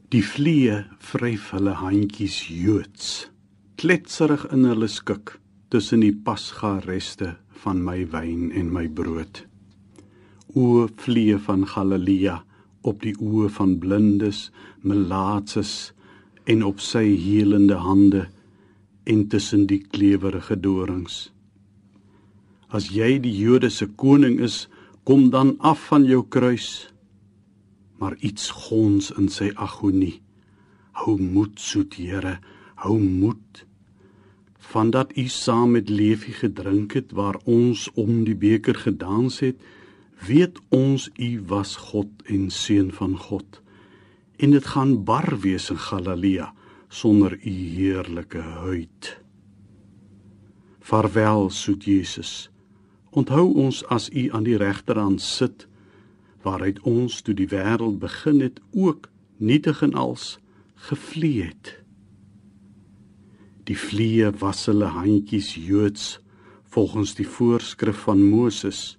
Die 0.08 0.24
vliee 0.24 0.84
vryf 0.98 1.50
hulle 1.50 1.70
handjies 1.70 2.48
Joods, 2.48 3.30
kletserig 3.76 4.44
in 4.52 4.64
hulle 4.64 4.88
skik 4.88 5.40
tussen 5.70 6.02
die 6.02 6.14
pasga 6.26 6.78
reste 6.82 7.36
van 7.62 7.82
my 7.86 8.02
wyn 8.10 8.50
en 8.58 8.72
my 8.74 8.88
brood. 8.88 9.44
O 10.58 10.88
vlee 10.98 11.38
van 11.38 11.62
Galilea 11.70 12.40
op 12.82 13.04
die 13.04 13.14
oë 13.14 13.50
van 13.54 13.76
blindes, 13.78 14.48
melaatses 14.82 15.92
en 16.50 16.64
op 16.66 16.80
sy 16.82 17.04
helende 17.22 17.78
hande 17.78 18.26
en 19.06 19.28
tussen 19.30 19.68
die 19.70 19.82
klewerige 19.84 20.56
dorings. 20.58 21.28
As 22.70 22.90
jy 22.94 23.18
die 23.22 23.34
Jode 23.34 23.70
se 23.70 23.86
koning 23.98 24.40
is, 24.42 24.64
kom 25.06 25.30
dan 25.30 25.56
af 25.58 25.88
van 25.90 26.04
jou 26.06 26.22
kruis. 26.26 26.88
Maar 27.98 28.16
iets 28.24 28.50
gons 28.54 29.10
in 29.18 29.28
sy 29.28 29.50
agonie. 29.54 30.20
Hou 31.02 31.16
moed, 31.18 31.58
soet 31.58 31.98
Here, 31.98 32.38
hou 32.82 32.98
moed. 32.98 33.64
Vandat 34.70 35.16
u 35.16 35.26
saam 35.28 35.70
met 35.70 35.88
Leefie 35.88 36.34
gedrink 36.34 36.92
het 36.92 37.10
waar 37.12 37.40
ons 37.44 37.88
om 37.98 38.24
die 38.24 38.36
beker 38.38 38.74
gedans 38.74 39.40
het, 39.42 39.56
weet 40.26 40.60
ons 40.68 41.08
u 41.16 41.42
was 41.46 41.76
God 41.76 42.06
en 42.24 42.50
seun 42.54 42.92
van 42.92 43.16
God. 43.18 43.62
En 44.36 44.54
dit 44.54 44.66
gaan 44.66 45.04
bar 45.04 45.40
wees 45.42 45.70
in 45.70 45.78
Galilea 45.78 46.52
sonder 46.88 47.34
u 47.42 47.50
heerlike 47.50 48.38
huid. 48.38 49.20
Vaarwel 50.78 51.50
soet 51.50 51.84
Jesus. 51.84 52.50
Onthou 53.10 53.50
ons 53.54 53.82
as 53.86 54.06
u 54.14 54.28
aan 54.30 54.46
die 54.46 54.56
regterhand 54.56 55.20
sit 55.20 55.66
waaruit 56.46 56.78
ons 56.86 57.20
toe 57.20 57.34
die 57.34 57.50
wêreld 57.50 57.98
begin 57.98 58.38
het 58.40 58.62
ook 58.70 59.10
nietig 59.36 59.82
en 59.82 59.94
als 59.94 60.38
gevlee 60.74 61.42
het 61.42 61.79
Die 63.70 63.78
vliee 63.78 64.26
was 64.40 64.64
hulle 64.66 64.88
handjies 64.90 65.52
Joods 65.54 66.16
volgens 66.74 67.12
die 67.14 67.26
voorskrif 67.28 68.00
van 68.08 68.24
Moses 68.26 68.96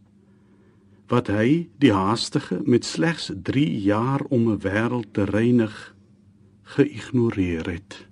wat 1.12 1.28
hy 1.28 1.68
die 1.84 1.92
haastige 1.92 2.62
met 2.64 2.88
slegs 2.88 3.28
3 3.36 3.66
jaar 3.84 4.24
om 4.32 4.48
'n 4.48 4.62
wêreld 4.64 5.12
te 5.12 5.28
reinig 5.28 5.76
geïgnoreer 6.76 7.68
het. 7.68 8.08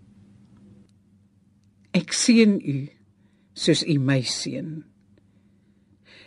Ek 1.96 2.12
sien 2.12 2.60
u 2.60 2.90
soos 3.54 3.88
u 3.88 3.96
my 3.98 4.22
sien. 4.22 4.84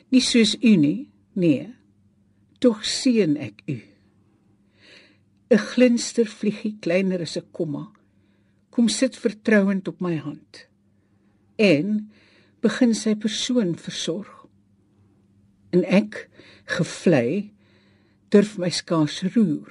Nie 0.09 0.21
soos 0.21 0.57
u 0.63 0.77
nie, 0.77 1.11
nee. 1.33 1.75
Tog 2.59 2.85
sien 2.85 3.37
ek 3.37 3.63
u. 3.67 3.81
'n 5.51 5.59
Glinster 5.59 6.27
vliegie 6.27 6.77
kleiner 6.81 7.21
as 7.21 7.37
'n 7.37 7.53
komma 7.53 7.93
kom 8.73 8.89
sit 8.89 9.17
vertrouend 9.21 9.89
op 9.89 10.01
my 10.01 10.17
hand. 10.17 10.65
En 11.61 12.09
begin 12.65 12.95
sy 12.97 13.15
persoon 13.21 13.75
versorg. 13.77 14.31
En 15.77 15.85
ek 15.85 16.27
gevlei 16.73 17.53
durf 18.33 18.57
my 18.61 18.73
skaars 18.73 19.21
roer. 19.37 19.71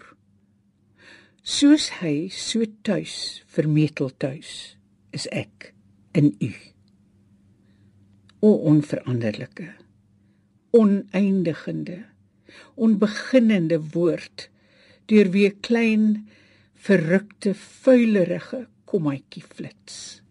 Soos 1.42 1.90
hy 2.02 2.30
so 2.30 2.66
tuis 2.86 3.42
vermetel 3.50 4.14
tuis 4.22 4.78
is 5.18 5.26
ek 5.34 5.72
in 6.18 6.30
u. 6.38 6.52
O 8.46 8.54
onveranderlike 8.70 9.72
oneindigende 10.72 12.04
onbeginnende 12.76 13.80
woord 13.94 14.48
deur 15.12 15.32
wie 15.34 15.50
klein 15.66 16.06
verrukte 16.86 17.54
vuilerige 17.84 18.66
kommetjie 18.92 19.44
flits 19.48 20.22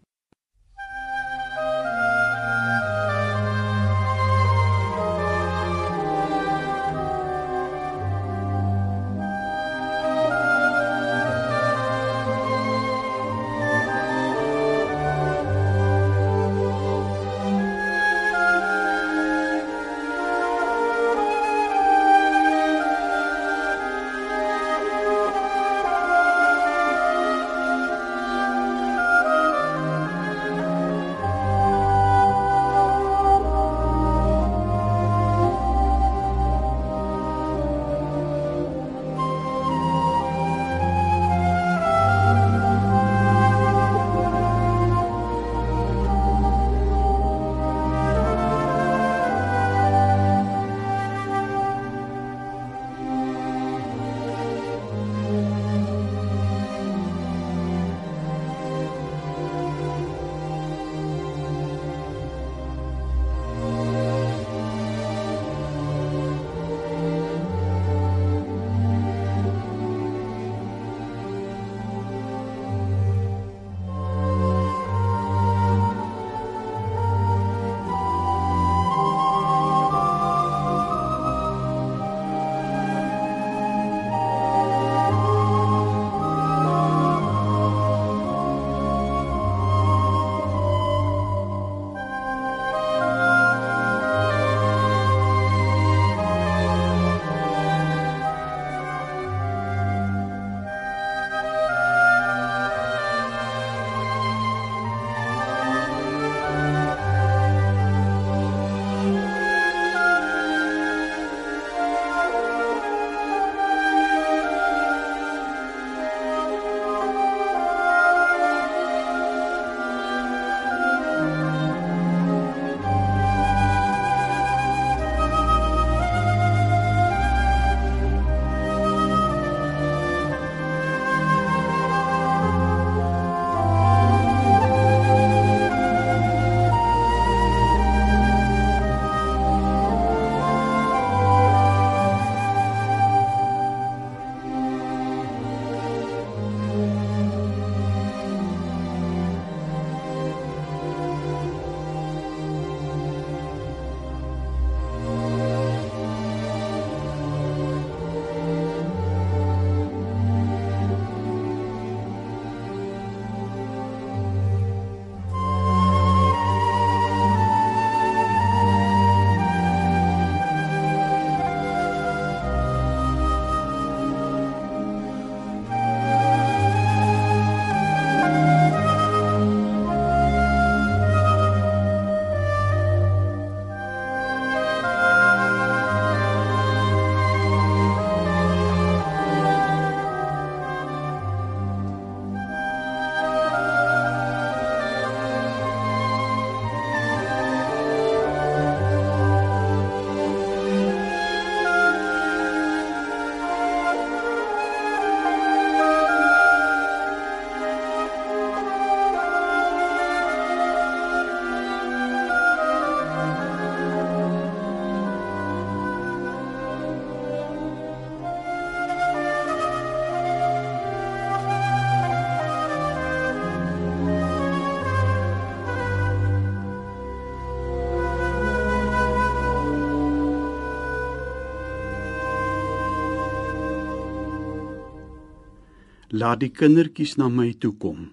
Laat 236.11 236.41
die 236.41 236.51
kindertjies 236.51 237.13
na 237.15 237.29
my 237.31 237.53
toe 237.55 237.71
kom. 237.79 238.09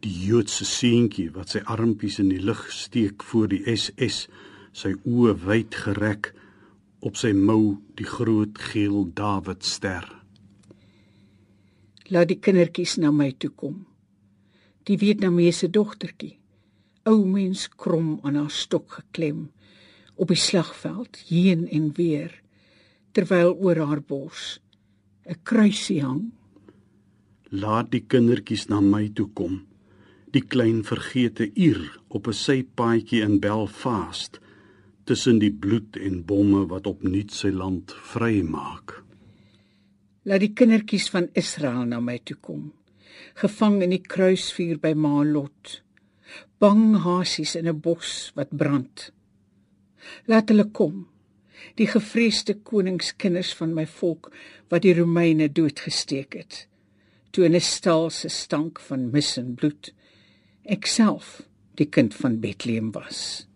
Die 0.00 0.12
Joodse 0.26 0.64
seentjie 0.64 1.26
wat 1.34 1.50
sy 1.52 1.60
armpies 1.68 2.16
in 2.22 2.30
die 2.32 2.40
lug 2.40 2.62
steek 2.72 3.20
voor 3.28 3.50
die 3.52 3.58
SS, 3.68 4.22
sy 4.72 4.94
oë 5.04 5.34
wyd 5.42 5.76
gereg 5.76 6.30
op 7.04 7.18
sy 7.20 7.34
mou 7.36 7.76
die 8.00 8.06
groot 8.08 8.56
geel 8.70 9.04
Dawidster. 9.12 10.08
Laat 12.08 12.30
die 12.30 12.38
kindertjies 12.40 12.96
na 13.02 13.10
my 13.12 13.28
toe 13.36 13.52
kom. 13.52 13.82
Die 14.88 14.96
Vietnamese 14.96 15.68
dogtertjie, 15.68 16.38
ou 17.04 17.26
mens 17.28 17.66
krom 17.68 18.14
aan 18.24 18.40
haar 18.40 18.54
stok 18.54 19.02
geklem 19.02 19.50
op 20.16 20.32
die 20.32 20.40
slagveld 20.40 21.20
heen 21.28 21.68
en 21.68 21.92
weer 22.00 22.32
terwyl 23.12 23.52
oor 23.52 23.84
haar 23.84 24.00
bors 24.00 24.60
'n 25.28 25.36
kruisie 25.44 26.00
hang 26.00 26.32
Laat 27.54 27.92
die 27.92 28.02
kindertjies 28.02 28.64
na 28.66 28.80
my 28.82 29.04
toe 29.14 29.28
kom. 29.30 29.60
Die 30.34 30.42
klein 30.42 30.82
vergete 30.82 31.46
uur 31.54 32.00
op 32.08 32.26
'n 32.26 32.34
sypaadjie 32.34 33.22
in 33.22 33.38
Belfast 33.38 34.40
tussen 35.04 35.38
die 35.38 35.52
bloed 35.52 35.96
en 35.96 36.24
bomme 36.24 36.66
wat 36.66 36.86
opnuut 36.86 37.30
sy 37.30 37.48
land 37.48 37.92
vrymaak. 37.92 39.02
Laat 40.24 40.40
die 40.40 40.52
kindertjies 40.52 41.08
van 41.08 41.28
Israel 41.34 41.86
na 41.86 42.00
my 42.00 42.18
toe 42.18 42.36
kom. 42.40 42.72
Gevang 43.34 43.82
in 43.82 43.90
die 43.90 44.02
kruisvuur 44.02 44.78
by 44.78 44.94
Maalot. 44.94 45.82
Bang 46.58 46.96
hasies 46.96 47.54
in 47.54 47.68
'n 47.68 47.80
bos 47.80 48.32
wat 48.34 48.50
brand. 48.50 49.12
Laat 50.26 50.48
hulle 50.48 50.70
kom. 50.72 51.06
Die 51.76 51.86
gevreesde 51.86 52.54
koningskinders 52.54 53.54
van 53.54 53.74
my 53.74 53.86
volk 53.86 54.32
wat 54.68 54.82
die 54.82 54.94
Romeine 54.94 55.48
doodgesteek 55.48 56.34
het 56.34 56.66
toe 57.36 57.48
'n 57.48 57.60
stal 57.60 58.08
se 58.10 58.28
stank 58.28 58.80
van 58.80 59.10
mis 59.12 59.36
en 59.36 59.54
bloed. 59.54 59.92
Ek 60.64 60.86
self 60.86 61.42
die 61.76 61.84
kind 61.86 62.14
van 62.14 62.40
Bethlehem 62.40 62.90
was. 62.92 63.46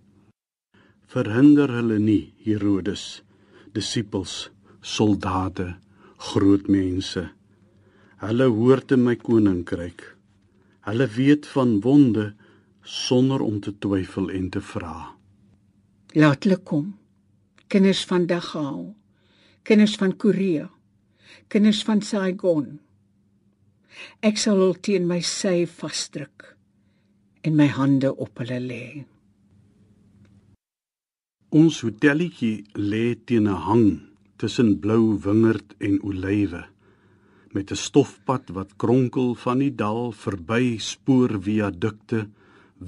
Verhinder 1.07 1.71
hulle 1.73 1.99
nie 1.99 2.35
Herodes 2.45 3.23
disippels 3.73 4.51
soldate 4.81 5.77
groot 6.17 6.69
mense. 6.69 7.31
Hulle 8.21 8.47
hoort 8.53 8.93
in 8.93 9.03
my 9.05 9.17
koninkryk. 9.17 10.17
Hulle 10.81 11.07
weet 11.17 11.47
van 11.47 11.81
wonde 11.81 12.35
sonder 12.83 13.41
om 13.41 13.61
te 13.61 13.73
twyfel 13.79 14.29
en 14.31 14.51
te 14.51 14.61
vra. 14.61 15.17
Laat 16.13 16.45
hulle 16.45 16.61
kom. 16.63 16.99
Kinders 17.69 18.05
van 18.05 18.27
Dachau 18.27 18.95
kinders 19.63 19.97
van 19.97 20.17
Korea. 20.17 20.71
Kinders 21.49 21.83
van 21.83 22.03
Saigon 22.03 22.81
Ek 24.23 24.39
sal 24.39 24.61
hul 24.63 24.75
teen 24.75 25.07
my 25.07 25.21
sy 25.21 25.67
vasdruk 25.67 26.57
en 27.43 27.57
my 27.57 27.69
hande 27.73 28.11
op 28.15 28.43
hulle 28.43 28.61
lê. 28.61 28.85
Ons 31.51 31.81
hotelletjie 31.83 32.65
lê 32.91 33.15
teen 33.27 33.49
'n 33.49 33.63
hang 33.69 33.89
tussen 34.37 34.79
blou 34.83 35.19
wingerd 35.25 35.75
en 35.87 35.99
olywe 36.03 36.63
met 37.55 37.71
'n 37.71 37.83
stofpad 37.87 38.45
wat 38.57 38.77
kronkel 38.77 39.35
van 39.35 39.59
die 39.59 39.75
dal 39.75 40.13
verby 40.13 40.79
spoorviadukte, 40.79 42.29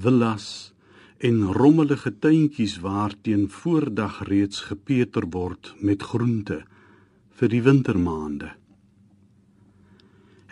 villas 0.03 0.73
en 1.17 1.53
rommelige 1.59 2.11
tuintjies 2.19 2.79
waar 2.79 3.13
teen 3.21 3.49
voordag 3.49 4.23
reeds 4.27 4.59
gepeter 4.69 5.25
word 5.29 5.73
met 5.79 6.01
groente 6.01 6.63
vir 7.37 7.49
die 7.49 7.61
wintermaande. 7.61 8.49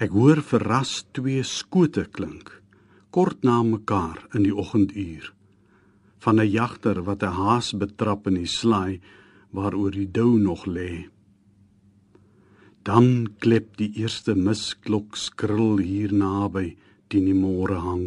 Ek 0.01 0.15
hoor 0.17 0.39
verras 0.41 1.03
twee 1.13 1.43
skote 1.45 2.07
klink 2.09 2.47
kort 3.13 3.43
na 3.45 3.59
mekaar 3.61 4.23
in 4.33 4.47
die 4.47 4.53
oggenduur 4.61 5.27
van 6.25 6.39
'n 6.41 6.49
jagter 6.49 7.01
wat 7.05 7.21
'n 7.23 7.35
haas 7.41 7.67
betrap 7.81 8.25
in 8.29 8.37
die 8.41 8.49
slaai 8.59 8.97
waaroor 9.53 9.91
die 9.91 10.09
dou 10.17 10.39
nog 10.39 10.65
lê. 10.65 11.05
Dan 12.87 13.35
klep 13.43 13.77
die 13.77 13.91
eerste 14.01 14.33
misklok 14.35 15.15
skril 15.15 15.77
hier 15.77 16.13
naby 16.13 16.77
teen 17.07 17.25
die 17.25 17.39
môre 17.43 17.77
hang. 17.87 18.05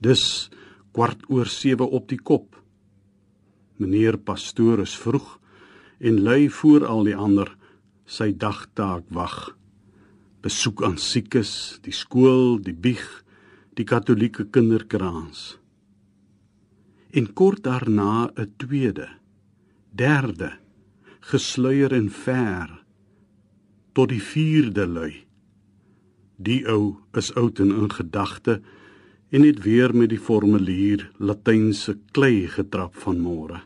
Dis 0.00 0.48
kwart 0.94 1.20
oor 1.28 1.46
7 1.46 1.90
op 1.98 2.08
die 2.08 2.22
kop. 2.30 2.56
Meneer 3.76 4.16
pastoor 4.16 4.80
is 4.80 4.96
vroeg 4.96 5.38
en 6.00 6.22
lui 6.22 6.48
voor 6.48 6.86
al 6.86 7.04
die 7.04 7.16
ander 7.16 7.56
sy 8.06 8.32
dagtaak 8.32 9.04
wag 9.10 9.54
besoek 10.44 10.82
aan 10.84 10.98
siekes, 11.00 11.80
die 11.84 11.94
skool, 11.96 12.58
die 12.60 12.76
bieg, 12.76 13.04
die 13.78 13.86
katolieke 13.88 14.44
kinderkraans. 14.52 15.56
En 17.16 17.30
kort 17.32 17.64
daarna 17.64 18.28
'n 18.36 18.52
tweede, 18.56 19.08
derde, 19.90 20.52
gesluier 21.20 21.92
en 21.92 22.10
ver 22.10 22.84
tot 23.92 24.08
die 24.08 24.22
vierde 24.22 24.86
lui. 24.86 25.24
Die 26.36 26.66
ou 26.68 26.96
is 27.14 27.32
oud 27.34 27.58
en 27.58 27.70
in 27.70 27.90
gedagte 27.90 28.60
en 29.30 29.42
het 29.42 29.62
weer 29.62 29.94
met 29.94 30.10
die 30.10 30.18
formulier 30.18 31.10
latynse 31.18 31.96
klei 32.12 32.46
getrap 32.48 32.94
van 32.94 33.22
môre. 33.22 33.62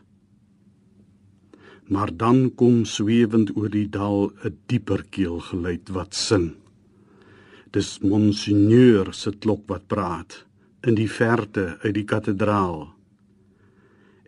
Maar 1.89 2.17
dan 2.17 2.53
kom 2.55 2.85
swewend 2.85 3.55
oor 3.57 3.69
die 3.69 3.89
dal 3.89 4.31
'n 4.45 4.57
dieper 4.65 5.03
keel 5.09 5.39
geluid 5.39 5.89
wat 5.89 6.15
sing. 6.15 6.58
Dis 7.71 7.99
monseigneur 8.01 9.13
se 9.13 9.31
klok 9.37 9.67
wat 9.69 9.85
praat 9.91 10.45
in 10.87 10.95
die 10.97 11.09
verte 11.11 11.75
uit 11.83 11.93
die 11.97 12.05
kathedraal. 12.07 12.87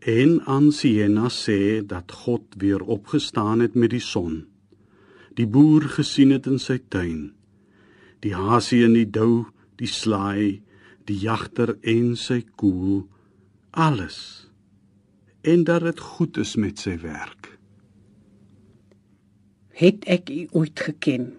En 0.02 0.40
Ansiena 0.50 1.30
sê 1.30 1.82
dat 1.86 2.12
God 2.24 2.58
weer 2.58 2.82
opgestaan 2.82 3.62
het 3.62 3.78
met 3.78 3.94
die 3.94 4.04
son. 4.04 4.44
Die 5.38 5.48
boer 5.48 5.88
gesien 5.96 6.34
het 6.36 6.50
in 6.50 6.60
sy 6.60 6.80
tuin. 6.90 7.32
Die 8.22 8.34
hasie 8.36 8.84
in 8.86 8.94
die 8.98 9.08
dou, 9.08 9.48
die 9.82 9.90
slaai, 9.90 10.62
die 11.10 11.18
jagter 11.22 11.78
en 11.82 12.16
sy 12.20 12.42
koel, 12.58 13.06
alles. 13.72 14.50
En 15.42 15.64
dat 15.66 15.86
dit 15.88 16.00
goed 16.00 16.38
is 16.38 16.56
met 16.56 16.82
sy 16.82 16.98
werk. 17.02 17.56
Het 19.82 20.06
ek 20.06 20.30
u 20.30 20.42
ooit 20.52 20.80
geken? 20.80 21.32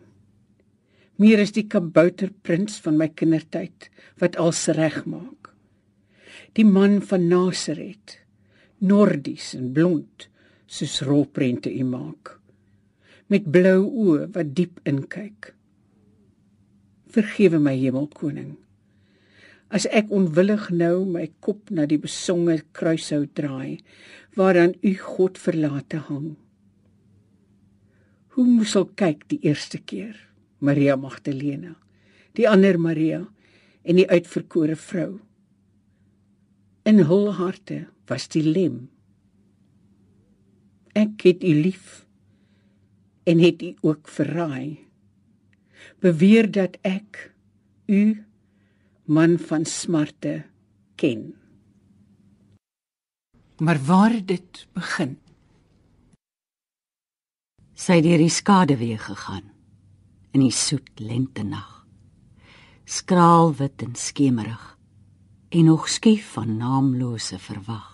Meer 1.22 1.42
is 1.42 1.54
die 1.54 1.68
kabouterprins 1.70 2.80
van 2.82 2.98
my 2.98 3.08
kindertyd 3.14 3.88
wat 4.22 4.38
als 4.42 4.64
reg 4.74 5.04
maak. 5.06 5.52
Die 6.58 6.66
man 6.66 6.98
van 7.06 7.28
Nasaret, 7.30 8.18
nordies 8.82 9.52
en 9.56 9.70
blond 9.76 10.26
soos 10.66 11.00
rolprente 11.06 11.70
u 11.70 11.84
maak, 11.86 12.34
met 13.30 13.46
blou 13.54 13.84
oë 13.86 14.26
wat 14.34 14.50
diep 14.56 14.80
inkyk. 14.88 15.52
Vergewe 17.12 17.60
my 17.62 17.76
hemelkoning. 17.76 18.56
As 19.72 19.86
ek 19.88 20.10
onwillig 20.12 20.66
nou 20.74 21.04
my 21.08 21.28
kop 21.44 21.70
na 21.72 21.86
die 21.88 22.00
besonge 22.00 22.58
kruishou 22.76 23.24
draai 23.36 23.78
waaraan 24.36 24.74
u 24.82 24.92
God 24.98 25.40
verlate 25.40 26.02
hang. 26.08 26.34
Hoe 28.36 28.48
moes 28.48 28.74
ek 28.80 28.96
kyk 29.00 29.24
die 29.32 29.40
eerste 29.48 29.80
keer? 29.80 30.16
Maria 30.62 30.94
Magdalena, 30.96 31.74
die 32.38 32.46
ander 32.46 32.78
Maria 32.78 33.24
en 33.82 33.98
die 33.98 34.06
uitverkore 34.06 34.76
vrou. 34.78 35.18
In 36.86 37.02
hul 37.08 37.32
harte 37.34 37.84
was 38.10 38.28
die 38.30 38.44
lem. 38.46 38.86
Ek 40.94 41.26
het 41.26 41.42
u 41.42 41.52
lief 41.66 42.04
en 43.26 43.42
het 43.42 43.62
u 43.62 43.72
ook 43.82 44.10
verraai. 44.10 44.78
Beweer 46.02 46.50
dat 46.50 46.78
ek 46.86 47.32
u 47.90 48.22
man 49.10 49.38
van 49.38 49.66
smarte 49.66 50.42
ken. 50.94 51.32
Maar 53.58 53.78
waar 53.86 54.14
dit 54.26 54.66
begin? 54.74 55.16
Sy 57.74 57.98
het 57.98 58.06
deur 58.06 58.22
die 58.22 58.30
skaduwee 58.30 58.98
gegaan 58.98 59.52
in 60.32 60.40
die 60.40 60.54
soet 60.54 61.00
lentenag. 61.00 61.82
Skraal 62.84 63.52
wit 63.56 63.82
en 63.84 63.94
skemerig 63.96 64.72
en 65.52 65.64
nog 65.68 65.88
skief 65.88 66.32
van 66.32 66.56
naamlose 66.56 67.38
verwag. 67.38 67.90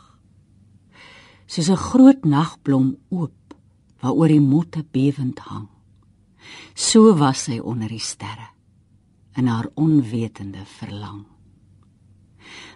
Soos 1.46 1.68
'n 1.70 1.84
groot 1.90 2.24
nagblom 2.24 2.96
oop 3.08 3.54
waaroor 4.00 4.28
die 4.28 4.40
motte 4.40 4.84
bewend 4.90 5.38
hang. 5.38 5.68
So 6.74 7.16
was 7.16 7.44
sy 7.44 7.58
onder 7.58 7.88
die 7.88 7.98
sterre 7.98 8.48
in 9.36 9.46
haar 9.46 9.68
onwetende 9.74 10.64
verlang. 10.64 11.26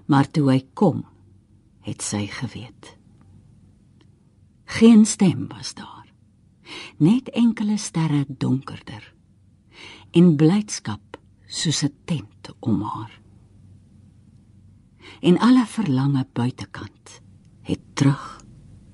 Maar 0.07 0.31
toe 0.31 0.51
hy 0.51 0.61
kom, 0.75 1.05
het 1.81 2.03
sy 2.03 2.27
geweet. 2.27 2.97
Geen 4.65 5.07
stem 5.07 5.49
was 5.49 5.75
daar. 5.75 6.13
Net 6.99 7.29
enkele 7.29 7.77
sterre 7.77 8.25
donkerder 8.29 9.15
en 10.13 10.37
blydskap 10.37 11.17
soos 11.47 11.83
'n 11.83 11.95
tent 12.05 12.55
om 12.61 12.83
haar. 12.83 13.21
En 15.21 15.39
alle 15.39 15.67
verlange 15.67 16.27
buitekant 16.33 17.21
het 17.61 17.81
terug 17.95 18.45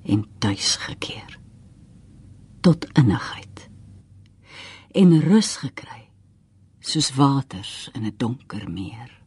en 0.03 0.27
tuis 0.39 0.77
gekeer 0.77 1.39
tot 2.61 2.87
innigheid 2.99 3.69
en 4.91 5.21
rus 5.21 5.57
gekry 5.57 6.11
soos 6.81 7.15
waters 7.15 7.91
in 7.93 8.05
'n 8.05 8.15
donker 8.17 8.71
meer. 8.71 9.23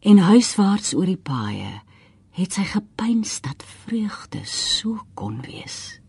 En 0.00 0.18
huiswaarts 0.18 0.94
oor 0.94 1.06
die 1.06 1.16
paaie 1.16 1.82
het 2.30 2.52
sy 2.52 2.64
gepyns 2.64 3.40
dat 3.40 3.64
vreugde 3.64 4.44
so 4.44 5.06
kon 5.14 5.40
wees 5.40 6.03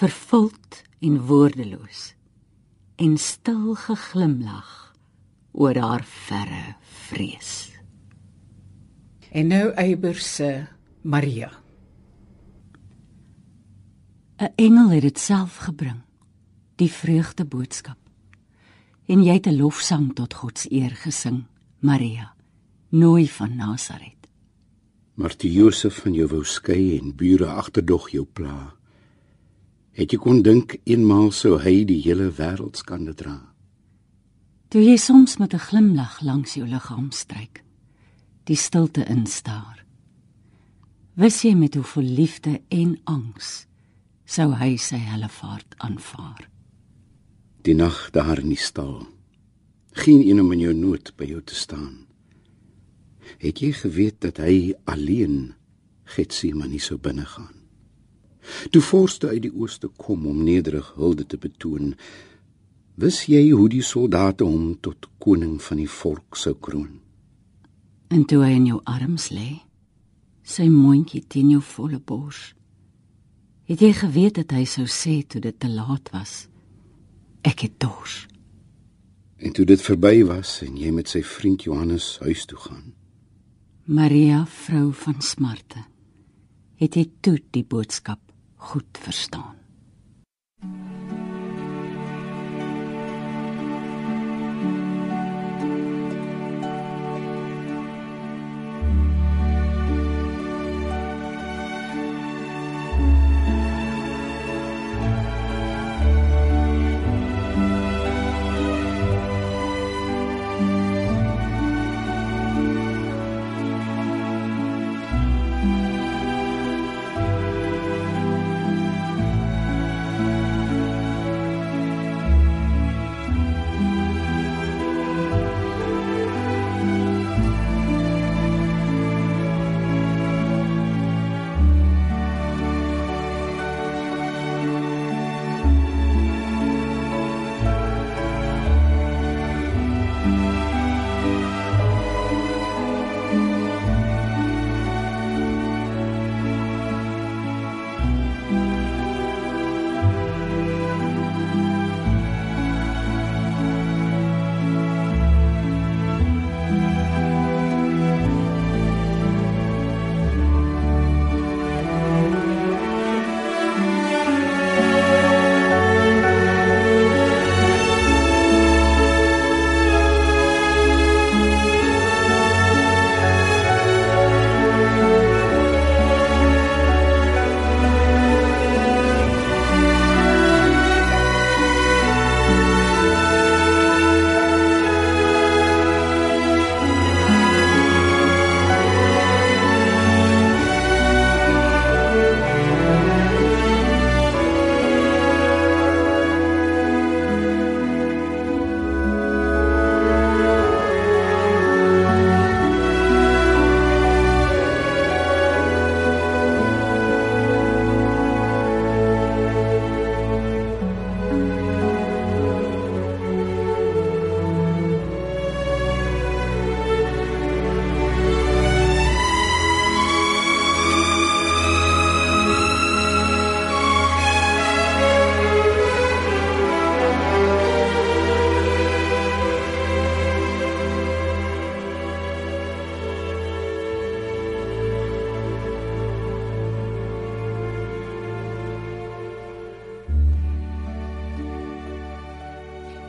vervuld 0.00 0.82
en 1.04 1.20
woordeloos 1.28 2.14
en 2.96 3.18
stil 3.20 3.74
geglimlag 3.76 4.94
oor 5.52 5.76
haar 5.76 6.04
verre 6.08 6.76
vrees. 7.08 7.68
En 9.30 9.50
nou 9.52 9.66
Eiber 9.76 10.16
se 10.16 10.66
Maria. 11.02 11.50
'n 14.40 14.52
Engel 14.56 14.88
het 14.90 15.02
dit 15.02 15.18
self 15.18 15.56
gebring, 15.68 16.00
die 16.76 16.92
vreugde 16.92 17.44
boodskap. 17.44 17.98
En 19.06 19.22
jy 19.22 19.32
het 19.32 19.46
'n 19.46 19.60
lofsang 19.60 20.14
tot 20.14 20.34
God 20.34 20.58
se 20.58 20.72
eer 20.72 20.96
gesing, 20.96 21.44
Maria, 21.78 22.34
nooi 22.88 23.28
van 23.28 23.56
Nasaret. 23.56 24.28
Maar 25.14 25.34
die 25.36 25.52
Josef 25.52 26.02
van 26.02 26.12
jou 26.14 26.28
wou 26.28 26.44
skei 26.44 26.98
en 26.98 27.16
bure 27.16 27.46
agterdog 27.46 28.10
jou 28.10 28.24
pla. 28.24 28.79
Het 29.92 30.12
jy 30.12 30.18
kon 30.22 30.42
dink 30.42 30.76
eenmaal 30.84 31.32
sou 31.34 31.58
hy 31.58 31.82
die 31.84 32.00
hele 32.04 32.30
wêreld 32.30 32.78
skande 32.78 33.14
dra? 33.14 33.38
Toe 34.70 34.82
jy 34.82 34.96
soms 34.96 35.36
met 35.38 35.54
'n 35.54 35.66
glimlag 35.68 36.20
langs 36.20 36.54
jou 36.54 36.66
liggaam 36.66 37.10
stryk, 37.10 37.64
die 38.44 38.56
stilte 38.56 39.04
instaar. 39.04 39.84
Wys 41.14 41.42
jy 41.42 41.54
met 41.54 41.74
hoeveel 41.74 42.02
liefde 42.02 42.62
en 42.68 42.98
angs 43.04 43.66
sou 44.24 44.54
hy 44.54 44.76
sy 44.76 44.96
hellevaart 44.96 45.74
aanvaar. 45.78 46.48
Die 47.62 47.74
nag 47.74 48.10
daar 48.10 48.38
in 48.38 48.48
die 48.48 48.56
stal. 48.56 49.06
Geen 49.92 50.22
een 50.28 50.40
om 50.40 50.52
in 50.52 50.60
jou 50.60 50.74
nood 50.74 51.12
by 51.16 51.24
jou 51.24 51.42
te 51.42 51.54
staan. 51.54 52.06
Het 53.38 53.58
jy 53.58 53.72
geweet 53.72 54.20
dat 54.20 54.36
hy 54.36 54.74
alleen 54.84 55.54
Getsemane 56.04 56.78
sou 56.78 56.98
binne 56.98 57.26
gaan? 57.26 57.59
Toe 58.70 58.82
vorste 58.82 59.28
uit 59.28 59.42
die 59.46 59.54
ooste 59.54 59.88
kom 59.96 60.26
om 60.26 60.42
nederig 60.44 60.92
hulde 60.96 61.26
te 61.26 61.38
betoon, 61.38 61.94
wis 63.00 63.24
jy 63.30 63.50
hoe 63.50 63.68
die 63.72 63.84
soldate 63.84 64.44
hom 64.44 64.74
tot 64.84 65.08
koning 65.22 65.58
van 65.62 65.80
die 65.80 65.88
volk 65.88 66.36
sou 66.36 66.54
kroon? 66.54 67.00
En 68.10 68.24
toe 68.26 68.42
hy 68.44 68.54
in 68.58 68.66
jou 68.72 68.80
arms 68.90 69.30
lê, 69.30 69.60
sy 70.42 70.66
mondjie 70.68 71.22
teen 71.30 71.52
jou 71.54 71.62
volle 71.62 72.00
bors, 72.02 72.50
het 73.70 73.82
jy 73.84 73.92
geweet 73.94 74.40
dat 74.40 74.56
hy 74.56 74.64
sou 74.66 74.86
sê 74.90 75.20
toe 75.22 75.40
dit 75.40 75.56
te 75.56 75.70
laat 75.70 76.10
was, 76.12 76.48
ek 77.46 77.68
het 77.68 77.76
dors. 77.80 78.24
En 79.40 79.54
toe 79.56 79.64
dit 79.64 79.80
verby 79.80 80.24
was 80.26 80.58
en 80.66 80.74
jy 80.76 80.90
met 80.92 81.08
sy 81.08 81.22
vriend 81.24 81.64
Johannes 81.64 82.16
huis 82.24 82.44
toe 82.50 82.58
gaan, 82.60 82.90
Maria, 83.90 84.44
vrou 84.46 84.92
van 84.94 85.22
smarte, 85.24 85.80
het 86.78 86.94
jy 86.94 87.06
toe 87.24 87.38
die 87.50 87.64
boodskap 87.66 88.29
goed 88.60 88.98
verstaan. 89.00 89.59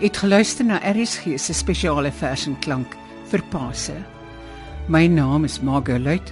Het 0.02 0.18
geluister 0.18 0.66
na 0.66 0.80
RSG 0.82 1.36
se 1.38 1.54
spesiale 1.54 2.10
vers 2.12 2.48
en 2.50 2.56
klank 2.60 2.96
vir 3.30 3.44
Paase. 3.54 3.94
My 4.90 5.06
naam 5.06 5.44
is 5.46 5.60
Margot 5.62 6.02
Luit. 6.02 6.32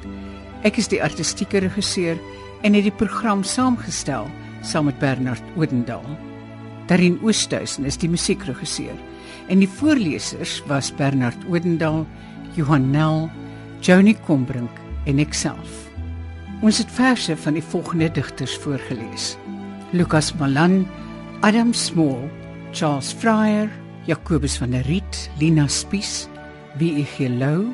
Ek 0.65 0.80
is 0.82 0.89
die 0.89 0.97
artistieke 1.05 1.61
regisseur 1.61 2.17
en 2.65 2.74
het 2.74 2.88
die 2.88 2.95
program 2.97 3.43
saamgestel 3.45 4.26
saam 4.65 4.89
met 4.89 4.97
Bernard 4.97 5.45
Odendaal. 5.53 6.17
Darin 6.89 7.20
Oosthuizen 7.22 7.86
is 7.86 7.99
die 8.01 8.09
musiekregisseur 8.09 8.97
en 9.53 9.61
die 9.61 9.70
voorlesers 9.70 10.63
was 10.65 10.89
Bernard 10.89 11.45
Odendaal, 11.45 12.07
Johan 12.57 12.89
Nel, 12.89 13.30
Joni 13.86 14.17
Combrink 14.26 14.82
en 15.05 15.22
ek 15.22 15.38
self. 15.38 15.86
Ons 16.65 16.82
het 16.82 16.97
verse 16.97 17.38
van 17.45 17.61
die 17.61 17.67
volgende 17.70 18.09
digters 18.17 18.57
voorgeles: 18.65 19.36
Lukas 19.93 20.34
Malan, 20.41 20.88
Adam 21.45 21.70
Small, 21.78 22.26
Charles 22.72 23.11
Fryer, 23.11 23.70
Jacobus 24.05 24.57
van 24.57 24.72
der 24.72 24.86
Riet, 24.86 25.30
Lina 25.39 25.67
Spies, 25.67 26.28
W.E.G. 26.78 27.28
Lou, 27.28 27.74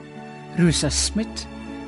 Rosa 0.58 0.90
Smit, 0.90 1.48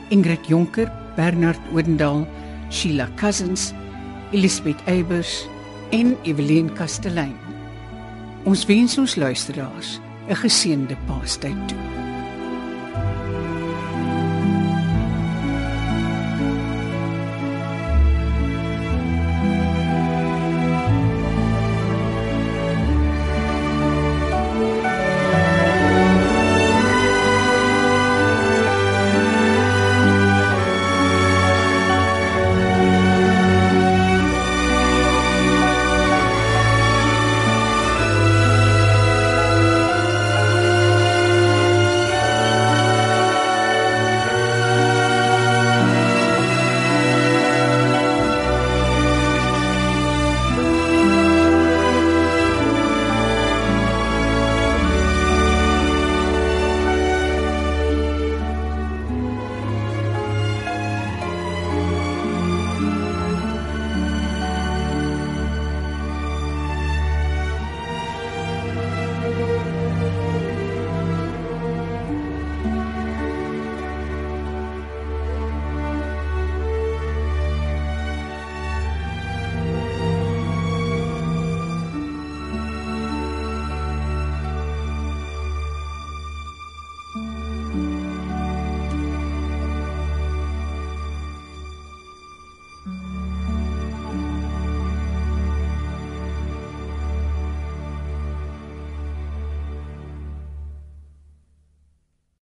Ingrid 0.09 0.45
Jonker, 0.47 0.91
Bernard 1.15 1.59
Odendaal, 1.73 2.27
Sheila 2.69 3.07
Cousins, 3.15 3.73
Elisabeth 4.31 4.81
Eybers 4.87 5.47
en 5.91 6.17
Evelien 6.23 6.73
Kastelein. 6.73 7.35
Ons 8.43 8.65
wens 8.65 8.97
ons 8.97 9.15
luisteraars 9.15 9.99
'n 10.29 10.35
geseënde 10.35 10.95
Paastyd 11.07 11.67
toe. 11.67 11.96